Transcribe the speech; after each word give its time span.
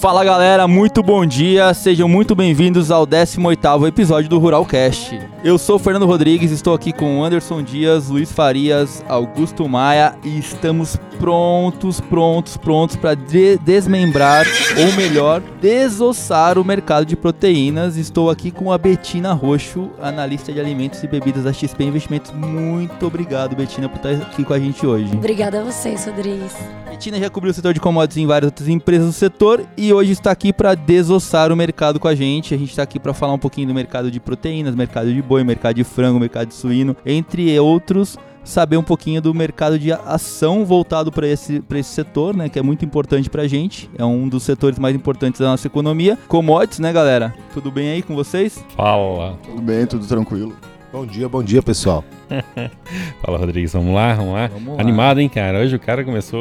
Fala 0.00 0.22
galera, 0.22 0.68
muito 0.68 1.02
bom 1.02 1.26
dia, 1.26 1.74
sejam 1.74 2.08
muito 2.08 2.32
bem-vindos 2.32 2.92
ao 2.92 3.04
18º 3.04 3.88
episódio 3.88 4.30
do 4.30 4.38
Ruralcast. 4.38 5.18
Eu 5.42 5.58
sou 5.58 5.74
o 5.74 5.78
Fernando 5.78 6.06
Rodrigues, 6.06 6.52
estou 6.52 6.72
aqui 6.72 6.92
com 6.92 7.24
Anderson 7.24 7.62
Dias, 7.62 8.08
Luiz 8.08 8.30
Farias, 8.30 9.04
Augusto 9.08 9.68
Maia 9.68 10.14
e 10.22 10.38
estamos 10.38 10.96
prontos, 11.18 12.00
prontos, 12.00 12.56
prontos 12.56 12.94
para 12.94 13.14
de 13.14 13.58
desmembrar, 13.58 14.46
ou 14.78 14.92
melhor, 14.92 15.42
desossar 15.60 16.58
o 16.58 16.64
mercado 16.64 17.04
de 17.04 17.16
proteínas. 17.16 17.96
Estou 17.96 18.30
aqui 18.30 18.52
com 18.52 18.72
a 18.72 18.78
Betina 18.78 19.32
Roxo, 19.32 19.90
analista 20.00 20.52
de 20.52 20.60
alimentos 20.60 21.02
e 21.02 21.08
bebidas 21.08 21.42
da 21.42 21.52
XP 21.52 21.84
Investimentos. 21.84 22.30
Muito 22.30 23.04
obrigado, 23.04 23.56
Betina, 23.56 23.88
por 23.88 23.96
estar 23.96 24.10
aqui 24.10 24.44
com 24.44 24.54
a 24.54 24.60
gente 24.60 24.86
hoje. 24.86 25.10
Obrigada 25.12 25.60
a 25.60 25.64
vocês, 25.64 26.06
Rodrigues. 26.06 26.54
Betina 26.88 27.18
já 27.18 27.30
cobriu 27.30 27.50
o 27.50 27.54
setor 27.54 27.72
de 27.72 27.80
commodities 27.80 28.16
em 28.16 28.26
várias 28.26 28.48
outras 28.48 28.68
empresas 28.68 29.06
do 29.06 29.12
setor 29.12 29.64
e 29.76 29.87
hoje 29.92 30.12
está 30.12 30.30
aqui 30.30 30.52
para 30.52 30.74
desossar 30.74 31.52
o 31.52 31.56
mercado 31.56 32.00
com 32.00 32.08
a 32.08 32.14
gente. 32.14 32.54
A 32.54 32.58
gente 32.58 32.70
está 32.70 32.82
aqui 32.82 32.98
para 32.98 33.14
falar 33.14 33.32
um 33.32 33.38
pouquinho 33.38 33.68
do 33.68 33.74
mercado 33.74 34.10
de 34.10 34.20
proteínas, 34.20 34.74
mercado 34.74 35.12
de 35.12 35.22
boi, 35.22 35.44
mercado 35.44 35.76
de 35.76 35.84
frango, 35.84 36.18
mercado 36.18 36.48
de 36.48 36.54
suíno, 36.54 36.96
entre 37.04 37.58
outros 37.58 38.18
saber 38.48 38.78
um 38.78 38.82
pouquinho 38.82 39.20
do 39.20 39.34
mercado 39.34 39.78
de 39.78 39.92
ação 39.92 40.64
voltado 40.64 41.12
para 41.12 41.26
esse, 41.26 41.62
esse 41.70 41.90
setor, 41.90 42.34
né, 42.34 42.48
que 42.48 42.58
é 42.58 42.62
muito 42.62 42.84
importante 42.84 43.28
para 43.28 43.42
a 43.42 43.48
gente, 43.48 43.90
é 43.98 44.04
um 44.04 44.26
dos 44.26 44.42
setores 44.42 44.78
mais 44.78 44.96
importantes 44.96 45.40
da 45.40 45.48
nossa 45.48 45.66
economia. 45.66 46.18
Commodities, 46.26 46.78
né, 46.78 46.92
galera? 46.92 47.34
Tudo 47.52 47.70
bem 47.70 47.90
aí 47.90 48.02
com 48.02 48.14
vocês? 48.14 48.64
Fala. 48.74 49.38
Tudo 49.44 49.60
bem, 49.60 49.86
tudo 49.86 50.06
tranquilo. 50.06 50.56
Bom 50.90 51.04
dia, 51.04 51.28
bom 51.28 51.42
dia, 51.42 51.62
pessoal. 51.62 52.02
Fala, 53.20 53.36
Rodrigues, 53.36 53.74
vamos 53.74 53.94
lá, 53.94 54.14
vamos 54.14 54.32
lá. 54.32 54.46
Vamos 54.46 54.74
lá. 54.74 54.80
Animado, 54.80 55.20
hein, 55.20 55.28
cara? 55.28 55.58
Hoje 55.60 55.76
o 55.76 55.80
cara 55.80 56.02
começou... 56.02 56.38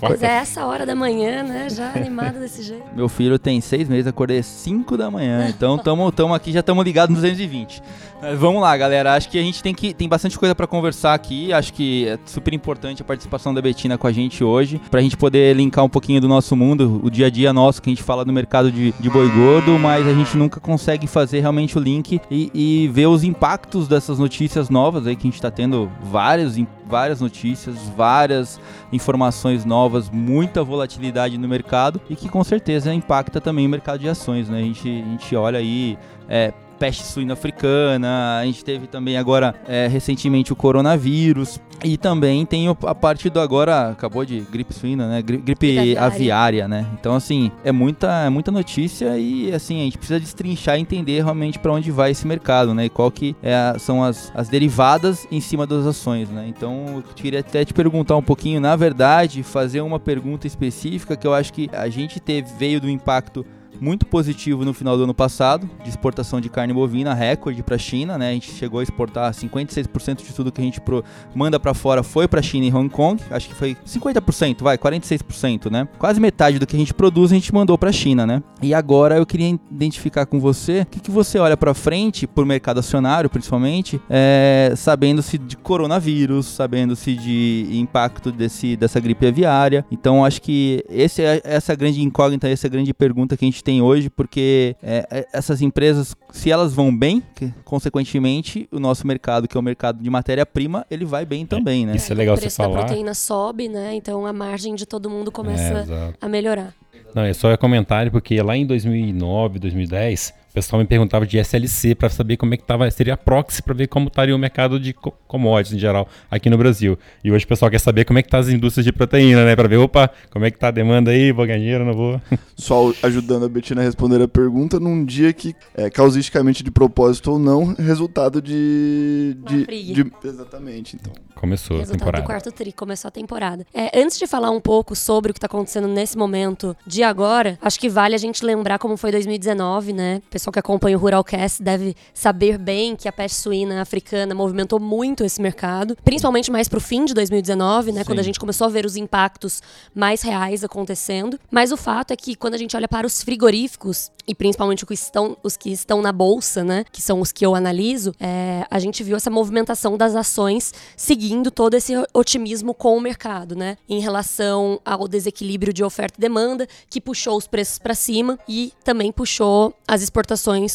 Pois 0.00 0.22
é, 0.22 0.36
essa 0.38 0.64
hora 0.66 0.86
da 0.86 0.94
manhã, 0.94 1.42
né? 1.42 1.68
Já 1.70 1.92
animado 1.94 2.38
desse 2.38 2.62
jeito. 2.62 2.84
Meu 2.94 3.08
filho 3.08 3.38
tem 3.38 3.60
seis 3.60 3.88
meses, 3.88 4.06
acordei 4.06 4.38
às 4.38 4.46
5 4.46 4.96
da 4.96 5.10
manhã, 5.10 5.48
então 5.48 5.78
tamo, 5.78 6.10
tamo 6.12 6.34
aqui, 6.34 6.52
já 6.52 6.60
estamos 6.60 6.84
ligados 6.84 7.14
no 7.14 7.20
220. 7.20 7.82
Mas 8.20 8.38
vamos 8.38 8.60
lá, 8.60 8.76
galera. 8.76 9.14
Acho 9.14 9.28
que 9.28 9.38
a 9.38 9.42
gente 9.42 9.62
tem 9.62 9.72
que 9.72 9.94
tem 9.94 10.08
bastante 10.08 10.38
coisa 10.38 10.54
para 10.54 10.66
conversar 10.66 11.14
aqui. 11.14 11.52
Acho 11.52 11.72
que 11.72 12.08
é 12.08 12.18
super 12.24 12.52
importante 12.52 13.00
a 13.00 13.04
participação 13.04 13.54
da 13.54 13.62
Betina 13.62 13.96
com 13.96 14.06
a 14.06 14.12
gente 14.12 14.42
hoje, 14.42 14.80
pra 14.90 15.00
gente 15.00 15.16
poder 15.16 15.54
linkar 15.54 15.84
um 15.84 15.88
pouquinho 15.88 16.20
do 16.20 16.28
nosso 16.28 16.56
mundo, 16.56 17.00
o 17.02 17.10
dia 17.10 17.26
a 17.26 17.30
dia 17.30 17.52
nosso, 17.52 17.80
que 17.80 17.88
a 17.88 17.92
gente 17.92 18.02
fala 18.02 18.24
do 18.24 18.32
mercado 18.32 18.72
de, 18.72 18.92
de 18.98 19.10
boi 19.10 19.28
gordo, 19.30 19.78
mas 19.78 20.06
a 20.06 20.12
gente 20.12 20.36
nunca 20.36 20.58
consegue 20.58 21.06
fazer 21.06 21.40
realmente 21.40 21.78
o 21.78 21.80
link 21.80 22.20
e, 22.30 22.50
e 22.52 22.88
ver 22.88 23.06
os 23.06 23.22
impactos 23.22 23.86
dessas 23.86 24.18
notícias 24.18 24.68
novas 24.68 25.06
aí 25.06 25.14
que 25.14 25.26
a 25.26 25.30
gente 25.30 25.40
tá 25.40 25.50
tendo 25.50 25.90
vários, 26.02 26.56
várias 26.86 27.20
notícias, 27.20 27.76
várias 27.96 28.60
informações 28.92 29.64
novas, 29.64 29.87
muita 30.12 30.62
volatilidade 30.62 31.38
no 31.38 31.48
mercado 31.48 32.00
e 32.08 32.16
que 32.16 32.28
com 32.28 32.42
certeza 32.44 32.92
impacta 32.92 33.40
também 33.40 33.66
o 33.66 33.68
mercado 33.68 34.00
de 34.00 34.08
ações, 34.08 34.48
né? 34.48 34.58
A 34.58 34.62
gente, 34.62 34.88
a 34.88 35.10
gente 35.10 35.36
olha 35.36 35.58
aí. 35.58 35.98
É, 36.28 36.52
peste 36.78 37.04
suína 37.04 37.34
africana, 37.34 38.38
a 38.40 38.44
gente 38.44 38.64
teve 38.64 38.86
também 38.86 39.16
agora 39.16 39.54
é, 39.66 39.86
recentemente 39.88 40.52
o 40.52 40.56
coronavírus 40.56 41.60
e 41.84 41.96
também 41.96 42.44
tem 42.44 42.66
a 42.68 42.94
parte 42.94 43.30
do 43.30 43.40
agora 43.40 43.90
acabou 43.90 44.24
de 44.24 44.40
gripe 44.40 44.74
suína, 44.74 45.08
né? 45.08 45.22
Gripe, 45.22 45.42
gripe 45.44 45.78
aviária. 45.78 46.02
aviária, 46.02 46.68
né? 46.68 46.86
Então 46.98 47.14
assim 47.14 47.52
é 47.64 47.70
muita 47.70 48.24
é 48.24 48.28
muita 48.28 48.50
notícia 48.50 49.16
e 49.18 49.52
assim 49.52 49.80
a 49.80 49.84
gente 49.84 49.98
precisa 49.98 50.18
destrinchar 50.18 50.78
e 50.78 50.80
entender 50.80 51.22
realmente 51.22 51.58
para 51.58 51.72
onde 51.72 51.90
vai 51.90 52.10
esse 52.10 52.26
mercado, 52.26 52.74
né? 52.74 52.86
E 52.86 52.88
qual 52.88 53.10
que 53.10 53.36
é 53.42 53.54
a, 53.54 53.76
são 53.78 54.02
as, 54.02 54.32
as 54.34 54.48
derivadas 54.48 55.26
em 55.30 55.40
cima 55.40 55.66
das 55.66 55.86
ações, 55.86 56.28
né? 56.28 56.46
Então 56.48 56.96
eu 56.96 57.02
queria 57.14 57.40
até 57.40 57.64
te 57.64 57.72
perguntar 57.72 58.16
um 58.16 58.22
pouquinho, 58.22 58.60
na 58.60 58.74
verdade, 58.74 59.42
fazer 59.42 59.80
uma 59.80 60.00
pergunta 60.00 60.46
específica 60.46 61.16
que 61.16 61.26
eu 61.26 61.34
acho 61.34 61.52
que 61.52 61.70
a 61.72 61.88
gente 61.88 62.18
teve 62.18 62.48
veio 62.58 62.80
do 62.80 62.90
impacto 62.90 63.46
muito 63.80 64.06
positivo 64.06 64.64
no 64.64 64.72
final 64.72 64.96
do 64.96 65.04
ano 65.04 65.14
passado, 65.14 65.68
de 65.82 65.88
exportação 65.88 66.40
de 66.40 66.48
carne 66.48 66.72
bovina, 66.72 67.14
recorde 67.14 67.62
para 67.62 67.76
a 67.76 67.78
China, 67.78 68.18
né? 68.18 68.30
A 68.30 68.32
gente 68.32 68.50
chegou 68.52 68.80
a 68.80 68.82
exportar 68.82 69.32
56% 69.32 70.18
de 70.18 70.32
tudo 70.34 70.52
que 70.52 70.60
a 70.60 70.64
gente 70.64 70.80
pro, 70.80 71.04
manda 71.34 71.58
para 71.58 71.74
fora 71.74 72.02
foi 72.02 72.26
para 72.26 72.40
a 72.40 72.42
China 72.42 72.66
e 72.66 72.72
Hong 72.72 72.88
Kong, 72.88 73.22
acho 73.30 73.48
que 73.48 73.54
foi 73.54 73.76
50%, 73.86 74.62
vai, 74.62 74.76
46%, 74.76 75.70
né? 75.70 75.88
Quase 75.98 76.20
metade 76.20 76.58
do 76.58 76.66
que 76.66 76.76
a 76.76 76.78
gente 76.78 76.94
produz 76.94 77.32
a 77.32 77.34
gente 77.34 77.54
mandou 77.54 77.76
para 77.76 77.90
a 77.90 77.92
China, 77.92 78.26
né? 78.26 78.42
E 78.62 78.74
agora 78.74 79.16
eu 79.16 79.26
queria 79.26 79.58
identificar 79.70 80.26
com 80.26 80.40
você 80.40 80.82
o 80.82 80.86
que, 80.86 81.00
que 81.00 81.10
você 81.10 81.38
olha 81.38 81.56
para 81.56 81.74
frente, 81.74 82.26
por 82.26 82.44
mercado 82.44 82.78
acionário 82.78 83.30
principalmente, 83.30 84.00
é, 84.08 84.72
sabendo-se 84.76 85.38
de 85.38 85.56
coronavírus, 85.56 86.46
sabendo-se 86.46 87.14
de 87.14 87.68
impacto 87.72 88.32
desse, 88.32 88.76
dessa 88.76 89.00
gripe 89.00 89.26
aviária. 89.26 89.84
Então 89.90 90.24
acho 90.24 90.40
que 90.42 90.84
esse 90.88 91.22
é, 91.22 91.40
essa 91.44 91.74
grande 91.74 92.02
incógnita, 92.02 92.48
essa 92.48 92.68
grande 92.68 92.92
pergunta 92.92 93.36
que 93.36 93.44
a 93.44 93.48
gente 93.48 93.62
tem 93.68 93.82
hoje, 93.82 94.08
porque 94.08 94.74
é, 94.82 95.26
essas 95.30 95.60
empresas, 95.60 96.16
se 96.32 96.50
elas 96.50 96.72
vão 96.72 96.96
bem, 96.96 97.22
que, 97.34 97.52
consequentemente, 97.66 98.66
o 98.72 98.80
nosso 98.80 99.06
mercado, 99.06 99.46
que 99.46 99.58
é 99.58 99.60
o 99.60 99.62
mercado 99.62 100.02
de 100.02 100.08
matéria-prima, 100.08 100.86
ele 100.90 101.04
vai 101.04 101.26
bem 101.26 101.44
também, 101.44 101.84
né? 101.84 101.94
Isso 101.96 102.10
é 102.10 102.16
legal 102.16 102.32
o 102.32 102.38
você 102.38 102.44
preço 102.44 102.56
falar. 102.56 102.76
da 102.78 102.84
proteína 102.86 103.12
sobe, 103.12 103.68
né? 103.68 103.94
Então 103.94 104.24
a 104.24 104.32
margem 104.32 104.74
de 104.74 104.86
todo 104.86 105.10
mundo 105.10 105.30
começa 105.30 105.84
É, 105.86 106.14
a 106.18 106.28
melhorar. 106.30 106.72
Não, 107.14 107.24
é 107.24 107.34
só 107.34 107.54
comentário, 107.58 108.10
porque 108.10 108.40
lá 108.40 108.56
em 108.56 108.64
2009, 108.64 109.58
2010, 109.58 110.32
o 110.47 110.47
pessoal 110.58 110.80
me 110.80 110.86
perguntava 110.86 111.26
de 111.26 111.38
SLC 111.38 111.94
para 111.94 112.08
saber 112.08 112.36
como 112.36 112.52
é 112.54 112.56
que 112.56 112.64
tava, 112.64 112.90
seria 112.90 113.14
a 113.14 113.16
proxy 113.16 113.62
para 113.62 113.74
ver 113.74 113.86
como 113.86 114.08
estaria 114.08 114.34
o 114.34 114.38
mercado 114.38 114.78
de 114.80 114.92
co- 114.92 115.12
commodities 115.26 115.72
em 115.76 115.78
geral 115.78 116.08
aqui 116.30 116.50
no 116.50 116.58
Brasil. 116.58 116.98
E 117.22 117.30
hoje 117.30 117.44
o 117.44 117.48
pessoal 117.48 117.70
quer 117.70 117.78
saber 117.78 118.04
como 118.04 118.18
é 118.18 118.22
que 118.22 118.28
tá 118.28 118.38
as 118.38 118.48
indústrias 118.48 118.84
de 118.84 118.92
proteína, 118.92 119.44
né? 119.44 119.54
Para 119.54 119.68
ver, 119.68 119.76
opa, 119.76 120.10
como 120.30 120.44
é 120.44 120.50
que 120.50 120.58
tá 120.58 120.68
a 120.68 120.70
demanda 120.70 121.10
aí, 121.10 121.30
vou 121.32 121.46
ganhar 121.46 121.58
dinheiro, 121.58 121.84
não 121.84 121.92
vou. 121.92 122.20
Só 122.56 122.92
ajudando 123.02 123.44
a 123.44 123.48
Betina 123.48 123.80
a 123.80 123.84
responder 123.84 124.20
a 124.22 124.28
pergunta 124.28 124.80
num 124.80 125.04
dia 125.04 125.32
que, 125.32 125.54
é, 125.74 125.88
causisticamente 125.88 126.62
de 126.62 126.70
propósito 126.70 127.32
ou 127.32 127.38
não, 127.38 127.74
resultado 127.74 128.42
de. 128.42 129.36
De, 129.46 129.64
de- 129.94 130.12
Exatamente, 130.24 130.96
então. 130.96 131.12
Começou 131.34 131.76
a 131.76 131.80
Resultado 131.80 131.98
temporada. 132.00 132.22
do 132.24 132.26
quarto 132.26 132.50
tri, 132.52 132.72
começou 132.72 133.08
a 133.08 133.12
temporada. 133.12 133.64
É, 133.72 134.00
antes 134.00 134.18
de 134.18 134.26
falar 134.26 134.50
um 134.50 134.60
pouco 134.60 134.96
sobre 134.96 135.30
o 135.30 135.34
que 135.34 135.38
tá 135.38 135.46
acontecendo 135.46 135.86
nesse 135.86 136.18
momento 136.18 136.76
de 136.84 137.02
agora, 137.04 137.56
acho 137.62 137.78
que 137.78 137.88
vale 137.88 138.14
a 138.16 138.18
gente 138.18 138.44
lembrar 138.44 138.78
como 138.80 138.96
foi 138.96 139.12
2019, 139.12 139.92
né? 139.92 140.20
O 140.26 140.30
pessoal 140.30 140.47
que 140.52 140.58
acompanha 140.58 140.96
o 140.96 141.00
Ruralcast 141.00 141.62
deve 141.62 141.94
saber 142.12 142.58
bem 142.58 142.96
que 142.96 143.08
a 143.08 143.12
peste 143.12 143.38
suína 143.38 143.80
africana 143.80 144.34
movimentou 144.34 144.80
muito 144.80 145.24
esse 145.24 145.40
mercado, 145.40 145.96
principalmente 146.04 146.50
mais 146.50 146.68
pro 146.68 146.80
fim 146.80 147.04
de 147.04 147.14
2019, 147.14 147.92
né? 147.92 148.00
Sim. 148.00 148.06
Quando 148.06 148.18
a 148.18 148.22
gente 148.22 148.38
começou 148.38 148.66
a 148.66 148.70
ver 148.70 148.86
os 148.86 148.96
impactos 148.96 149.62
mais 149.94 150.22
reais 150.22 150.64
acontecendo. 150.64 151.38
Mas 151.50 151.72
o 151.72 151.76
fato 151.76 152.12
é 152.12 152.16
que 152.16 152.34
quando 152.34 152.54
a 152.54 152.58
gente 152.58 152.76
olha 152.76 152.88
para 152.88 153.06
os 153.06 153.22
frigoríficos, 153.22 154.10
e 154.26 154.34
principalmente 154.34 154.84
os 154.84 154.88
que 154.88 154.94
estão, 154.94 155.36
os 155.42 155.56
que 155.56 155.70
estão 155.70 156.02
na 156.02 156.12
bolsa, 156.12 156.62
né? 156.62 156.84
Que 156.92 157.00
são 157.00 157.20
os 157.20 157.32
que 157.32 157.44
eu 157.44 157.54
analiso, 157.54 158.14
é, 158.20 158.66
a 158.70 158.78
gente 158.78 159.02
viu 159.02 159.16
essa 159.16 159.30
movimentação 159.30 159.96
das 159.96 160.14
ações 160.14 160.74
seguindo 160.96 161.50
todo 161.50 161.74
esse 161.74 161.94
otimismo 162.12 162.74
com 162.74 162.96
o 162.96 163.00
mercado, 163.00 163.56
né? 163.56 163.78
Em 163.88 164.00
relação 164.00 164.80
ao 164.84 165.08
desequilíbrio 165.08 165.72
de 165.72 165.82
oferta 165.82 166.18
e 166.18 166.20
demanda, 166.20 166.68
que 166.90 167.00
puxou 167.00 167.38
os 167.38 167.46
preços 167.46 167.78
para 167.78 167.94
cima 167.94 168.38
e 168.46 168.72
também 168.84 169.10
puxou 169.10 169.74
as 169.86 170.02
exportações 170.02 170.27